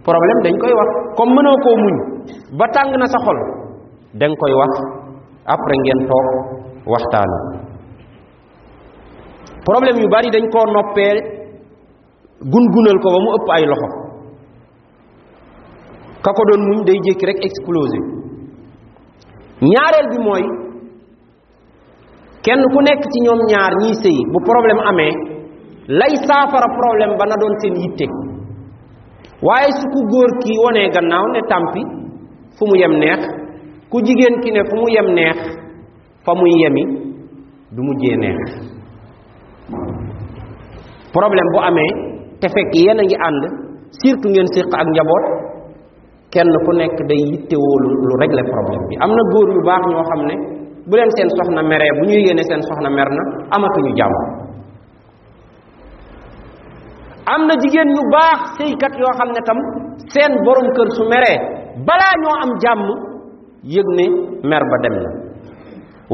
Problème 0.06 0.39
dañ 0.43 0.56
koy 0.62 0.73
wax. 0.80 0.89
Comme 1.17 1.34
mënoo 1.36 1.58
koo 1.63 1.76
muñ 1.84 1.95
ba 2.60 2.65
tàng 2.73 2.91
na 2.99 3.06
sa 3.08 3.17
xol 3.26 3.38
dañ 4.19 4.32
koy 4.39 4.54
wax. 4.62 4.71
Après 5.45 5.78
ngeen 5.84 5.99
toog 6.10 6.28
waxtaan. 6.93 7.30
Problème 9.67 9.97
yu 10.02 10.08
bari 10.13 10.30
dañ 10.36 10.45
koo 10.54 10.65
noppee 10.73 11.13
gun-gunal 12.52 12.97
ko 13.04 13.08
ba 13.13 13.19
mu 13.26 13.30
ëpp 13.38 13.47
ay 13.56 13.63
loxo. 13.71 13.89
Ka 16.23 16.32
ko 16.36 16.41
doon 16.49 16.62
muñ 16.69 16.80
day 16.88 16.97
jékki 17.06 17.26
rek 17.26 17.39
explosé 17.47 17.99
ñaareel 19.71 20.08
bi 20.12 20.17
mooy 20.28 20.43
kenn 22.45 22.62
ku 22.73 22.80
nekk 22.88 23.02
ci 23.12 23.17
ñoom 23.26 23.41
ñaar 23.52 23.71
ñiy 23.82 23.95
sëy 24.04 24.17
bu 24.32 24.38
problème 24.49 24.82
amee 24.91 25.13
lay 25.99 26.13
saafara 26.28 26.67
problème 26.80 27.13
ba 27.19 27.26
na 27.26 27.36
doon 27.41 27.56
seen 27.62 27.76
yitte. 27.84 28.06
waaye 29.47 29.69
su 29.80 29.86
ku 29.93 29.99
góor 30.12 30.30
ki 30.43 30.54
wonee 30.63 30.88
gannaaw 30.95 31.26
ne 31.34 31.39
tàmpi 31.52 31.82
fu 32.58 32.63
mu 32.69 32.76
yem 32.82 32.93
neex 33.02 33.21
ku 33.91 33.97
jigéen 34.06 34.36
ki 34.43 34.49
ne 34.52 34.62
fu 34.69 34.76
mu 34.82 34.88
yem 34.95 35.08
neex 35.17 35.39
fa 36.26 36.32
muy 36.39 36.52
yemi 36.62 36.84
du 37.76 37.82
mujjee 37.88 38.17
neex. 38.23 38.39
problème 41.15 41.49
bu 41.54 41.60
amee 41.69 41.91
te 42.41 42.47
fekk 42.56 42.71
yéen 42.76 42.99
a 43.02 43.04
ngi 43.04 43.17
ànd 43.28 43.43
surtout 44.02 44.32
ngeen 44.32 44.47
séq 44.54 44.67
ak 44.82 44.88
njaboot 44.93 45.23
kenn 46.33 46.49
ku 46.65 46.71
nekk 46.79 46.97
day 47.09 47.21
yittewoo 47.31 47.75
lu 48.07 48.13
régler 48.21 48.45
problème 48.53 48.83
bi. 48.89 48.95
Am 49.05 49.11
na 49.17 49.23
góor 49.31 49.47
yu 49.55 49.61
baax 49.69 49.83
ñoo 49.91 50.03
xam 50.09 50.21
ne 50.29 50.35
bu 50.89 50.93
leen 50.97 51.11
seen 51.15 51.29
soxna 51.37 51.61
meree 51.69 51.91
bu 51.99 52.03
ñuy 52.09 52.21
yéene 52.27 52.43
seen 52.49 52.61
soxna 52.69 52.89
mer 52.97 53.09
na 53.17 53.23
amatuñu 53.55 53.91
jàmm. 53.99 54.15
Am 57.33 57.41
na 57.47 57.53
jigéen 57.61 57.89
ñu 57.95 58.01
baax 58.15 58.39
sëykat 58.57 58.93
yoo 59.01 59.13
xam 59.19 59.29
ne 59.35 59.41
tam 59.47 59.59
seen 60.13 60.31
borom 60.45 60.67
kër 60.75 60.89
su 60.97 61.03
meree 61.13 61.37
balaa 61.87 62.13
ñoo 62.23 62.35
am 62.43 62.51
jàmm 62.63 62.81
yëg 63.75 63.87
ne 63.97 64.05
mer 64.49 64.63
ba 64.71 64.77
dem 64.83 64.95
na. 65.03 65.09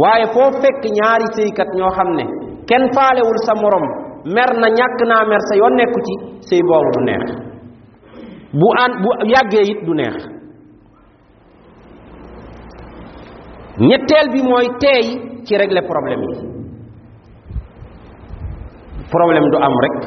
Waaye 0.01 0.25
foo 0.33 0.49
fekk 0.61 0.81
ñaari 0.97 1.27
sëykat 1.37 1.69
ñoo 1.77 1.91
xam 1.97 2.09
ne 2.19 2.25
kenn 2.69 2.85
faalewul 2.95 3.39
sa 3.47 3.53
morom 3.61 3.85
mer 4.35 4.49
na 4.61 4.67
ñàkk 4.77 4.99
naa 5.09 5.23
mer 5.31 5.41
sa 5.49 5.53
yoon 5.59 5.75
nekku 5.79 5.99
ci 6.47 6.55
boobu 6.69 6.89
du 6.95 7.01
neex 7.07 7.48
bu 8.53 8.67
an 8.83 8.91
bu 9.03 9.09
yàggee 9.33 9.63
it 9.71 9.79
du 9.85 9.93
neex. 9.93 10.15
Ñetteel 13.79 14.27
bi 14.33 14.41
mooy 14.43 14.67
teey 14.81 15.03
ci 15.45 15.53
régler 15.57 15.83
problème 15.87 16.21
yi. 16.29 16.35
Problème 19.11 19.45
du 19.51 19.57
am 19.57 19.73
rek. 19.83 19.97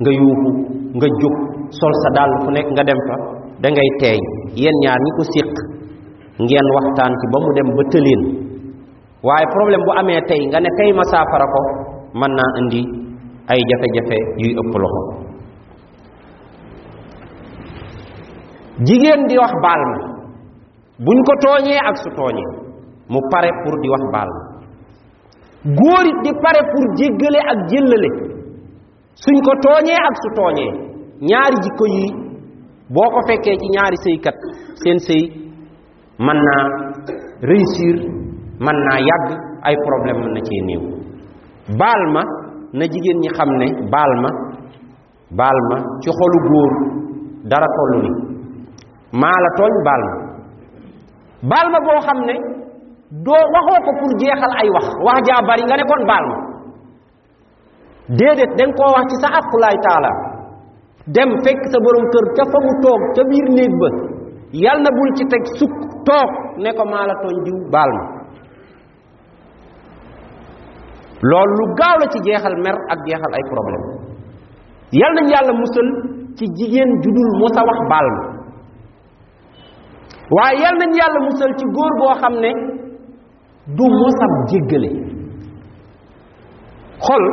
Nga 0.00 0.10
yuuxu 0.18 0.50
nga 0.96 1.06
jóg 1.20 1.34
sol 1.78 1.92
sa 2.02 2.08
dàll 2.16 2.32
fu 2.44 2.50
nekk 2.50 2.68
nga 2.74 2.82
dem 2.88 3.00
fa 3.08 3.16
da 3.62 3.68
ngay 3.70 3.90
teey. 4.00 4.18
Yéen 4.60 4.76
ñaar 4.82 4.98
ñi 5.04 5.10
ko 5.16 5.22
séq 5.34 5.50
ngeen 6.38 6.66
waxtaan 6.76 7.12
ci 7.20 7.24
ba 7.32 7.38
mu 7.44 7.50
dem 7.56 7.68
ba 7.76 7.82
tëleen 7.92 8.22
waaye 9.26 9.46
problème 9.54 9.82
bu 9.86 9.92
amee 10.00 10.20
tey 10.28 10.40
nga 10.50 10.58
ne 10.60 10.70
tey 10.78 10.90
ma 10.98 11.04
saafara 11.12 11.46
ko 11.54 11.60
mën 12.20 12.32
naa 12.38 12.50
indi 12.60 12.82
ay 13.52 13.60
jafe-jafe 13.70 14.18
yuy 14.42 14.52
ëpp 14.60 14.74
loxo 14.82 15.02
jigéen 18.86 19.26
di 19.28 19.36
wax 19.38 19.52
baal 19.62 19.82
ma. 19.90 19.98
Buñ 21.04 21.18
ko 21.26 21.32
tooñee 21.44 21.78
ak 21.88 21.96
su 22.02 22.08
tooñee 22.16 22.50
mu 23.12 23.18
pare 23.32 23.50
pour 23.62 23.74
di 23.82 23.88
wax 23.88 24.02
baal 24.14 24.28
ma. 24.36 24.42
Di 26.24 26.30
pare 26.42 26.60
pour 26.70 26.84
jéggale 26.98 27.40
ak 27.52 27.58
jëllale. 27.70 28.10
Suñ 29.14 29.36
ko 29.46 29.52
tooñee 29.64 29.98
ak 30.08 30.14
su 30.22 30.28
tooñee 30.38 30.70
ñaari 31.28 31.56
jikko 31.64 31.84
yi 31.94 32.04
boo 32.94 33.08
ko 33.14 33.20
ci 33.60 33.68
ñaari 33.74 33.96
sëykat 34.04 34.36
seen 34.82 34.98
sëy 34.98 35.22
réussir 37.42 37.94
ay 39.64 39.74
problème 39.86 40.20
na 40.34 40.40
cee 40.46 40.62
néew. 40.66 40.82
Baal 41.78 42.02
ma 42.14 42.22
na 42.72 42.84
jigéen 42.86 43.18
ñi 43.22 43.28
xam 43.36 43.50
ne 43.60 43.66
baal 43.92 44.12
ma 44.22 44.30
ma 45.70 45.76
ci 46.02 46.10
xolu 46.10 46.38
góor 46.48 46.72
dara 47.50 47.66
ni 48.02 48.31
maa 49.20 49.38
la 49.44 49.50
tooñ 49.58 49.74
baal 49.86 50.02
ma. 50.08 50.14
Baal 51.50 51.66
ma 51.74 51.78
boo 51.86 52.00
xam 52.06 52.18
ko 53.84 53.90
pour 53.98 54.12
jeexal 54.20 54.52
ay 54.60 54.68
wax. 54.74 54.86
Wax 55.06 55.18
jaa 55.28 55.42
bari 55.48 55.62
nga 55.66 55.76
ne 55.76 55.84
kon 55.90 56.02
baal 56.10 56.24
ma. 56.30 56.36
Déedéet 58.18 58.52
koo 58.78 58.90
wax 58.96 59.04
ci 59.10 59.16
sa 59.22 59.28
taala. 59.84 60.12
Dem 61.14 61.30
fekk 61.44 61.60
sa 61.72 61.78
borom 61.84 62.04
kër 62.12 62.26
ca 62.36 62.44
fa 62.52 62.58
mu 62.66 62.72
toog 62.82 63.02
ca 63.16 63.22
biir 63.30 63.46
néeg 63.56 63.72
ba. 63.82 63.88
Yal 64.64 64.78
na 64.84 64.90
bul 64.96 65.10
ci 65.16 65.24
teg 65.32 65.44
sukk 65.58 65.76
toog 66.06 66.30
ne 66.62 66.70
ko 66.76 66.84
maa 66.92 67.06
la 67.10 67.14
tooñ 67.22 67.36
diw 67.44 67.58
lu 71.58 71.64
gaaw 71.78 71.96
la 72.00 72.06
ci 72.12 72.18
jeexal 72.26 72.54
mer 72.64 72.76
ak 72.92 72.98
jeexal 73.06 73.32
ay 73.36 73.44
problème. 73.52 73.84
Yal 75.00 75.12
nañ 75.16 75.26
yàlla 75.32 75.52
musal 75.60 75.88
ci 76.36 76.44
jigéen 76.56 76.90
judul 77.02 77.30
mosa 77.40 77.62
wax 77.68 77.78
baal 77.90 78.08
waaye 80.30 80.58
yal 80.62 80.76
nañ 80.78 80.90
yàlla 80.98 81.20
musal 81.26 81.50
ci 81.58 81.64
góor 81.76 81.92
boo 82.00 82.14
xam 82.20 82.34
ne 82.44 82.50
du 83.76 83.84
mosam 84.00 84.32
jéggale. 84.50 84.90
Xol 87.06 87.24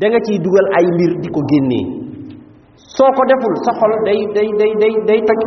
da 0.00 0.06
ciy 0.26 0.38
dugal 0.44 0.66
ay 0.78 0.84
mbir 0.94 1.12
di 1.22 1.28
ko 1.34 1.40
génnee 1.50 1.86
soo 2.96 3.10
ko 3.16 3.22
deful 3.30 3.54
sa 3.64 3.72
xol 3.80 3.92
day 4.06 4.20
day 4.36 4.48
day 4.60 4.72
day 4.82 4.94
day 5.08 5.20
toj. 5.28 5.40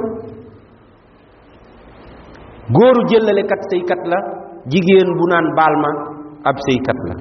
Góoru 2.76 3.02
jëllalekat 3.10 3.62
sëykat 3.70 4.02
la 4.12 4.20
jigéen 4.72 5.10
bu 5.18 5.26
naan 5.32 5.48
baal 5.58 5.74
ma 5.84 5.92
ab 6.50 6.56
sëykat 6.68 7.00
la. 7.10 7.16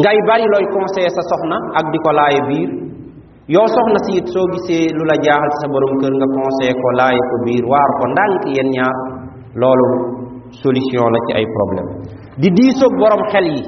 Ngay 0.00 0.18
bari 0.28 0.46
looy 0.52 0.66
conseiller 0.74 1.12
sa 1.16 1.22
soxna 1.30 1.56
ak 1.78 1.84
di 1.92 1.98
ko 2.04 2.10
laaye 2.18 2.40
biir. 2.48 2.81
Yow 3.50 3.66
soxna 3.66 3.98
si 4.06 4.12
it 4.18 4.26
soo 4.30 4.46
gisee 4.54 4.86
lu 4.94 5.02
la 5.10 5.16
jaaxal 5.24 5.50
ci 5.52 5.58
sa 5.62 5.66
borom 5.74 5.92
kër 6.00 6.12
nga 6.18 6.28
conseiller 6.36 6.76
ko 6.82 6.88
laaye 6.98 7.20
ko 7.30 7.34
biir 7.44 7.64
waar 7.72 7.90
ko 7.98 8.04
ndànk 8.12 8.42
yéen 8.54 8.68
ñaar 8.76 8.94
loolu 9.60 9.86
solution 10.62 11.06
la 11.14 11.18
ci 11.26 11.32
ay 11.38 11.46
problème 11.56 11.88
di 12.40 12.48
diisoog 12.56 12.92
borom 13.00 13.22
xel 13.32 13.46
yi 13.54 13.62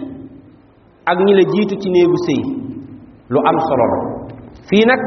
ak 1.11 1.19
ñi 1.27 1.33
la 1.39 1.45
jiitu 1.53 1.75
ci 1.83 1.89
néegu 1.91 2.19
sëy 2.27 2.41
lu 3.33 3.39
am 3.51 3.59
solo 3.67 3.85
la 3.93 3.99
fii 4.69 4.85
nag 4.91 5.01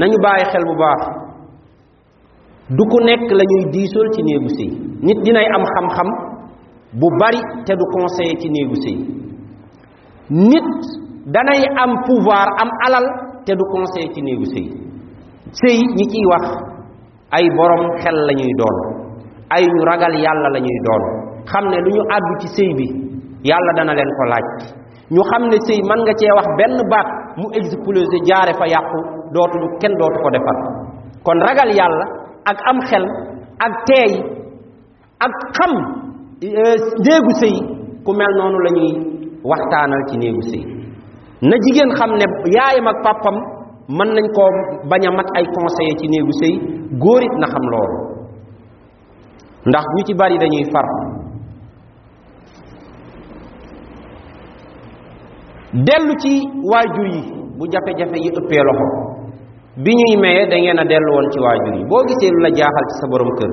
nañu 0.00 0.16
bàyyi 0.24 0.44
xel 0.52 0.64
bu 0.68 0.74
baax 0.82 1.00
du 2.76 2.82
ku 2.90 2.98
nekk 3.08 3.24
la 3.38 3.44
ñuy 3.50 3.64
ci 4.14 4.20
néegu 4.28 4.48
sëy 4.58 4.70
nit 5.06 5.18
dinay 5.24 5.46
am 5.56 5.64
xam-xam 5.74 6.08
bu 7.00 7.06
bari 7.20 7.40
te 7.66 7.72
du 7.80 7.84
conseiller 7.96 8.36
ci 8.40 8.48
néegu 8.50 8.76
sëy 8.84 8.96
nit 10.50 10.68
danay 11.34 11.62
am 11.82 11.92
pouvoir 12.06 12.46
am 12.62 12.70
alal 12.86 13.29
te 13.46 13.52
du 13.58 13.64
conseil 13.74 14.08
ci 14.14 14.20
néegu 14.22 14.44
sëy. 14.54 14.66
Sëy 15.60 15.76
ñi 15.96 16.04
ciy 16.12 16.24
wax 16.32 16.44
ay 17.36 17.44
borom 17.56 17.82
xel 18.02 18.16
la 18.28 18.32
ñuy 18.40 18.52
doon 18.60 18.76
ay 19.54 19.62
ñu 19.66 19.80
ragal 19.90 20.14
yàlla 20.24 20.48
la 20.54 20.60
ñuy 20.60 20.78
doon. 20.86 21.02
Xam 21.50 21.64
ne 21.70 21.78
lu 21.84 21.90
ñu 21.96 22.02
àddu 22.16 22.32
ci 22.40 22.48
sëy 22.56 22.70
bi 22.78 22.86
yàlla 23.50 23.72
dana 23.76 23.92
leen 23.98 24.10
ko 24.18 24.24
laaj. 24.32 24.46
Ñu 25.14 25.22
xam 25.30 25.42
ne 25.50 25.56
sëy 25.66 25.80
mën 25.88 26.00
nga 26.04 26.14
cee 26.20 26.32
wax 26.38 26.46
benn 26.58 26.76
baat 26.92 27.08
mu 27.40 27.46
explosé 27.58 28.18
jaare 28.28 28.52
fa 28.60 28.66
yàqu 28.74 28.98
dootuñu 29.34 29.68
kenn 29.80 29.94
dootu 30.00 30.18
ko 30.24 30.28
defar. 30.36 30.56
Kon 31.24 31.38
ragal 31.46 31.70
yàlla 31.78 32.06
ak 32.50 32.58
am 32.70 32.78
xel 32.88 33.04
ak 33.66 33.72
teey 33.88 34.12
ak 35.26 35.32
xam 35.56 35.72
euh, 36.42 36.76
néegu 37.04 37.32
sëy 37.42 37.56
ku 38.04 38.10
mel 38.18 38.32
noonu 38.38 38.58
la 38.66 38.70
ñuy 38.78 38.92
waxtaanal 39.50 40.02
ci 40.08 40.16
néegu 40.18 40.42
sëy. 40.50 40.62
Na 41.48 41.56
jigéen 41.64 41.90
xam 41.98 42.10
ne 42.20 42.26
yaayam 42.56 42.86
ak 42.92 42.98
pàppam 43.04 43.36
mën 43.96 44.08
nañ 44.16 44.26
koo 44.36 44.48
bañ 44.90 45.02
mat 45.16 45.28
ay 45.38 45.44
conseiller 45.56 45.96
ci 46.00 46.06
néegu 46.12 46.32
sëy 46.40 46.54
góor 47.02 47.22
it 47.26 47.34
na 47.40 47.46
xam 47.52 47.64
loolu. 47.72 47.96
Ndax 49.68 49.84
ñu 49.94 50.02
ci 50.06 50.14
bari 50.20 50.36
dañuy 50.42 50.64
far. 50.72 50.86
Dellu 55.86 56.12
ci 56.22 56.32
waajur 56.70 57.06
yi 57.14 57.20
bu 57.58 57.64
jafe-jafe 57.72 58.16
yi 58.24 58.30
ëppee 58.40 58.62
loxo. 58.68 58.86
Bi 59.84 59.92
ñuy 60.00 60.14
maye 60.22 60.42
da 60.50 60.56
ngeen 60.56 60.78
a 60.82 60.84
dellu 60.90 61.10
woon 61.14 61.26
ci 61.32 61.38
waajur 61.44 61.74
yi. 61.78 61.84
Boo 61.90 62.02
gisee 62.08 62.30
lu 62.34 62.40
la 62.44 62.50
jaaxal 62.58 62.84
ci 62.90 62.94
sa 63.00 63.06
borom 63.12 63.30
kër 63.38 63.52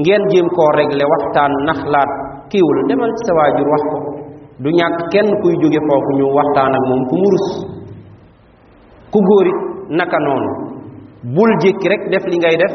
ngeen 0.00 0.22
waxtaan 1.12 1.52
naxlaat 1.66 2.10
demal 2.88 3.10
ci 3.18 3.22
sa 3.26 3.32
wax 3.38 3.52
ko 3.90 3.98
du 4.62 4.68
ñàkk 4.78 4.96
kenn 5.12 5.28
kuy 5.42 5.54
jóge 5.62 5.80
foofu 5.88 6.10
ñu 6.18 6.26
waxtaan 6.38 6.72
ak 6.78 6.84
moom 6.88 7.02
ku 7.10 7.14
mu 7.22 7.28
rus 7.34 7.46
ku 9.12 9.18
góorit 9.28 9.58
naka 9.98 10.18
noonu. 10.26 10.50
Bul 11.34 11.50
jékki 11.62 11.86
rek 11.92 12.02
def 12.12 12.24
li 12.30 12.36
ngay 12.38 12.56
def 12.62 12.74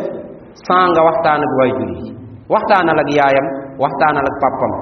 sans 0.68 0.88
nga 0.94 1.02
waxtaan 1.08 1.40
ak 1.46 1.52
waajur 1.60 1.90
yi. 2.00 2.10
Ak 2.58 3.10
yaayam 3.18 3.48
waxtaanal 3.84 4.26
ak 4.32 4.36
pàppam 4.44 4.74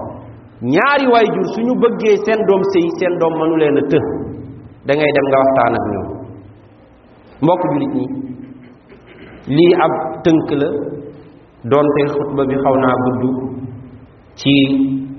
ñaari 0.74 1.06
waajur 1.14 1.46
suñu 1.56 1.74
bëggee 1.84 2.16
seen 2.26 2.40
doom 2.48 2.62
sëy 2.74 2.86
seen 3.00 3.14
doom 3.20 3.34
mënu 3.40 3.56
leen 3.62 3.78
a 3.82 3.84
të 3.92 4.00
da 4.88 4.92
ngay 4.98 5.12
dem 5.16 5.26
nga 5.30 5.38
waxtaan 5.44 5.74
ak 5.80 5.86
ñoom. 5.94 6.08
Mbokk 7.44 7.62
jullit 7.72 7.94
ñi 8.00 8.06
lii 9.56 9.74
ab 9.86 9.92
tënk 10.26 10.50
la. 10.62 10.70
Doonte 11.72 12.02
xutba 12.14 12.44
bi 12.50 12.56
xaw 12.64 12.76
naa 12.84 12.96
gudd 13.04 13.24
ci 14.40 14.54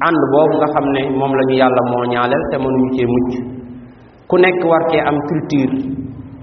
ànd 0.07 0.20
boobu 0.33 0.55
nga 0.59 0.68
xam 0.74 0.87
ne 0.94 1.00
moom 1.18 1.33
la 1.38 1.42
ñu 1.48 1.55
yàlla 1.62 1.83
moo 1.90 2.05
ñaaleel 2.12 2.44
te 2.50 2.57
mënuñu 2.62 2.87
cee 2.96 3.07
mucc. 3.14 3.31
Ku 4.29 4.35
nekk 4.42 4.61
war 4.70 4.83
cee 4.90 5.03
am 5.09 5.16
culture 5.29 5.74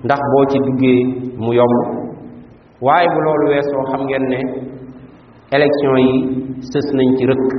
ndax 0.05 0.21
boo 0.31 0.45
ci 0.51 0.57
duggee 0.65 0.99
mu 1.43 1.51
yomb. 1.59 1.75
Waaye 2.85 3.07
bu 3.13 3.19
loolu 3.25 3.45
weesoo 3.51 3.83
xam 3.91 4.01
ngeen 4.07 4.25
ne 4.31 4.39
élection 5.55 5.95
yi 6.05 6.13
sës 6.71 6.87
nañ 6.97 7.07
ci 7.17 7.23
rëkk. 7.29 7.51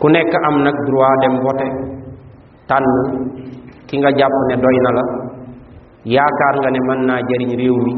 Ku 0.00 0.06
nekk 0.14 0.32
am 0.48 0.56
nag 0.64 0.76
droit 0.88 1.16
dem 1.22 1.34
voter 1.44 1.70
tànn 2.68 2.86
ki 3.88 3.94
nga 3.98 4.10
jàpp 4.18 4.34
ne 4.48 4.54
doy 4.62 4.76
na 4.84 4.90
la. 4.98 5.04
Yaakaar 6.14 6.54
nga 6.60 6.70
ne 6.70 6.80
mën 6.88 7.00
naa 7.08 7.20
jëriñ 7.28 7.52
réew 7.60 7.76
mi 7.86 7.92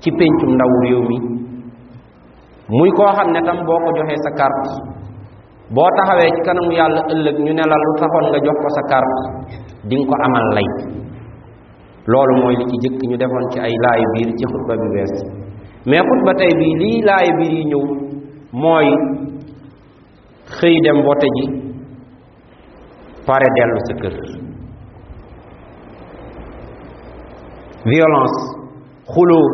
ci 0.00 0.10
péncum 0.18 0.50
ndaw 0.54 0.70
réew 0.84 1.02
mi. 1.10 1.33
Muy 2.68 2.90
koo 2.96 3.10
xam 3.16 3.28
ne 3.32 3.40
tam 3.46 3.58
boo 3.66 3.78
ko 3.84 3.90
joxee 3.98 4.20
sa 4.24 4.30
carte 4.40 4.70
boo 5.74 5.88
taxawee 5.96 6.30
ci 6.34 6.40
kanamu 6.46 6.72
yàlla 6.78 7.00
ëllëg 7.12 7.36
ñu 7.44 7.52
ne 7.58 7.64
la 7.70 7.76
lu 7.84 7.90
taxoon 8.00 8.26
nga 8.30 8.38
jox 8.46 8.56
ko 8.64 8.68
sa 8.76 8.82
carte 8.90 9.18
di 9.88 9.94
nga 9.96 10.06
ko 10.10 10.14
amal 10.26 10.46
lay. 10.56 10.68
Loolu 12.10 12.34
mooy 12.40 12.54
li 12.60 12.64
ci 12.70 12.76
jëkk 12.84 13.00
ñu 13.10 13.16
defoon 13.22 13.44
ci 13.52 13.58
ay 13.66 13.74
laayu 13.84 14.06
biir 14.14 14.30
ci 14.38 14.44
xutba 14.52 14.74
bi 14.80 14.88
wees. 14.94 15.14
Mais 15.88 16.02
xutba 16.08 16.32
tey 16.40 16.52
bii 16.60 16.74
lii 16.80 16.98
laayu 17.08 17.32
biir 17.38 17.52
yi 17.58 17.64
ñëw 17.70 17.84
mooy 18.62 18.88
xëy 20.58 20.76
dem 20.84 20.98
vote 21.06 21.28
ji 21.36 21.44
pare 23.26 23.48
dellu 23.56 23.78
sa 23.88 23.94
kër. 24.02 24.14
Violence 27.92 28.38
xuloo 29.12 29.46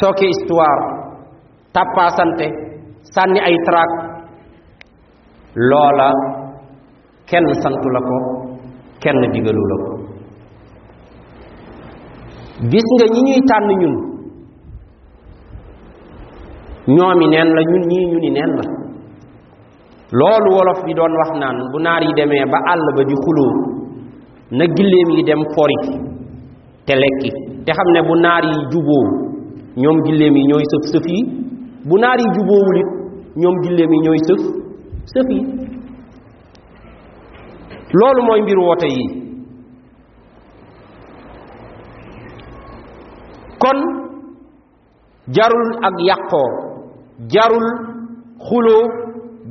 sooke 0.00 0.24
histoire 0.32 1.03
tàppaasante 1.74 2.46
sànni 3.14 3.40
ay 3.48 3.54
traak 3.66 3.90
loola 5.70 6.08
kenn 7.30 7.46
santu 7.62 7.88
la 7.94 8.00
ko 8.08 8.16
kenn 9.02 9.20
digalu 9.32 9.62
la 9.70 9.76
ko. 9.84 9.90
Gis 12.70 12.86
nga 12.96 13.06
ñi 13.14 13.20
ñuy 13.26 13.40
tànn 13.50 13.68
ñun? 13.80 13.94
Ñoomi 16.94 17.26
neen 17.32 17.48
la 17.56 17.62
ñun 17.70 17.84
ñii 17.90 18.06
ñu 18.10 18.18
ni 18.24 18.30
neen 18.36 18.50
la. 18.58 18.64
Loolu 20.18 20.48
wolof 20.56 20.78
bi 20.86 20.92
doon 20.94 21.12
wax 21.20 21.30
naan 21.40 21.56
bu 21.72 21.78
naar 21.84 22.02
yi 22.06 22.12
demee 22.18 22.44
ba 22.52 22.58
àll 22.72 22.82
ba 22.96 23.02
di 23.08 23.14
xuloo 23.24 23.52
na 24.56 24.64
gilleem 24.76 25.08
yi 25.16 25.22
dem 25.28 25.42
fori 25.54 25.76
te 26.86 26.94
lekki. 27.02 27.30
Te 27.64 27.70
xam 27.76 27.88
ne 27.94 28.00
bu 28.08 28.14
naar 28.24 28.42
yi 28.52 28.56
juboo 28.72 29.06
ñoom 29.82 29.96
gilleem 30.04 30.34
yi 30.36 30.44
ñooy 30.50 30.64
sëf 30.72 30.84
sëf 30.92 31.06
yi 31.14 31.20
bu 31.88 31.94
naar 32.00 32.18
yi 32.18 32.28
jubóowul 32.36 32.78
it 32.82 32.88
ñoom 33.40 33.56
gilleem 33.62 33.92
yi 33.92 34.00
ñooy 34.04 34.20
sëf 34.26 34.40
sëf 35.12 35.28
yi. 35.34 35.40
Loolu 37.98 38.22
mooy 38.26 38.40
mbir 38.42 38.58
woote 38.58 38.88
yi. 38.96 39.04
Kon 43.62 43.78
jarul 45.36 45.68
ak 45.88 45.94
yàqoo 46.08 46.48
jarul 47.32 47.68
xuloo 48.48 48.84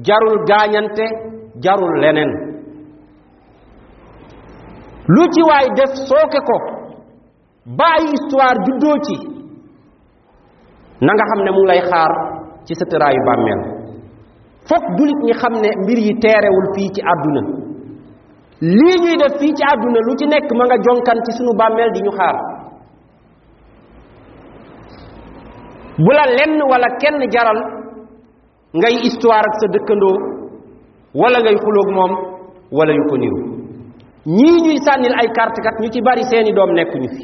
jarul 0.08 0.38
gaañante 0.50 1.06
jarul 1.64 1.94
leneen. 2.02 2.32
Lu 5.08 5.24
ci 5.34 5.42
waay 5.50 5.68
def 5.78 5.92
sooke 6.08 6.40
ko 6.50 6.58
bàyyi 7.78 8.08
histoire 8.14 8.58
juddoo 8.66 8.98
ci 9.08 9.16
na 11.06 11.12
nga 11.16 11.26
xam 11.30 11.42
ne 11.46 11.52
mu 11.56 11.64
lay 11.70 11.82
xaar 11.90 12.12
ci 12.66 12.74
sa 12.80 12.86
tëraayu 12.92 13.22
bàmmeel. 13.28 13.62
Fokk 14.70 14.86
julit 14.98 15.20
ñi 15.28 15.34
xam 15.42 15.54
ne 15.64 15.70
mbir 15.84 16.00
yi 16.08 16.14
teerewul 16.24 16.68
fii 16.76 16.90
ci 16.96 17.02
àdduna. 17.14 17.42
Lii 18.78 18.98
ñuy 19.04 19.16
def 19.22 19.34
fii 19.40 19.54
ci 19.58 19.64
àdduna 19.72 20.00
lu 20.08 20.14
ci 20.20 20.26
nekk 20.28 20.50
ma 20.58 20.64
nga 20.66 20.78
jonkan 20.86 21.20
ci 21.26 21.32
sunu 21.38 21.52
bàmmeel 21.60 21.92
di 21.96 22.02
ñu 22.06 22.12
xaar. 22.20 22.36
Bu 26.04 26.12
la 26.18 26.26
lenn 26.38 26.58
wala 26.72 26.88
kenn 27.02 27.20
jaral 27.34 27.60
ngay 28.80 28.96
histoire 29.06 29.46
ak 29.50 29.56
sa 29.62 29.68
dëkkandoo 29.74 30.18
wala 31.22 31.38
ngay 31.44 31.58
xuloog 31.64 31.90
moom 31.98 32.12
wala 32.78 32.92
yu 32.94 33.04
ko 33.10 33.16
niru. 33.18 33.40
Ñii 34.26 34.62
ñuy 34.66 34.78
sànnil 34.86 35.14
ay 35.20 35.28
carte 35.36 35.60
kat 35.66 35.76
ñu 35.82 35.90
ci 35.94 36.02
bari 36.02 36.24
seeni 36.30 36.52
doom 36.54 36.72
nekkuñu 36.74 37.10
fi. 37.16 37.24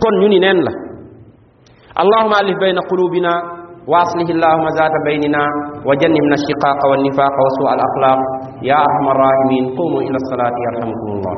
Kon 0.00 0.14
ñu 0.20 0.28
ni 0.28 0.38
neen 0.40 0.60
la 0.66 0.72
اللهم 2.02 2.32
ألف 2.42 2.56
بين 2.64 2.78
قلوبنا 2.90 3.32
وأصله 3.90 4.28
اللهم 4.36 4.66
ذات 4.78 4.94
بيننا 5.08 5.44
وجنبنا 5.88 6.34
الشقاق 6.40 6.80
والنفاق 6.90 7.34
وسوء 7.44 7.70
الأخلاق. 7.76 8.20
يا 8.70 8.76
أرحم 8.86 9.06
الراحمين. 9.14 9.64
قوموا 9.78 10.02
إلى 10.06 10.18
الصلاة 10.22 10.54
يرحمكم 10.66 11.08
الله. 11.16 11.34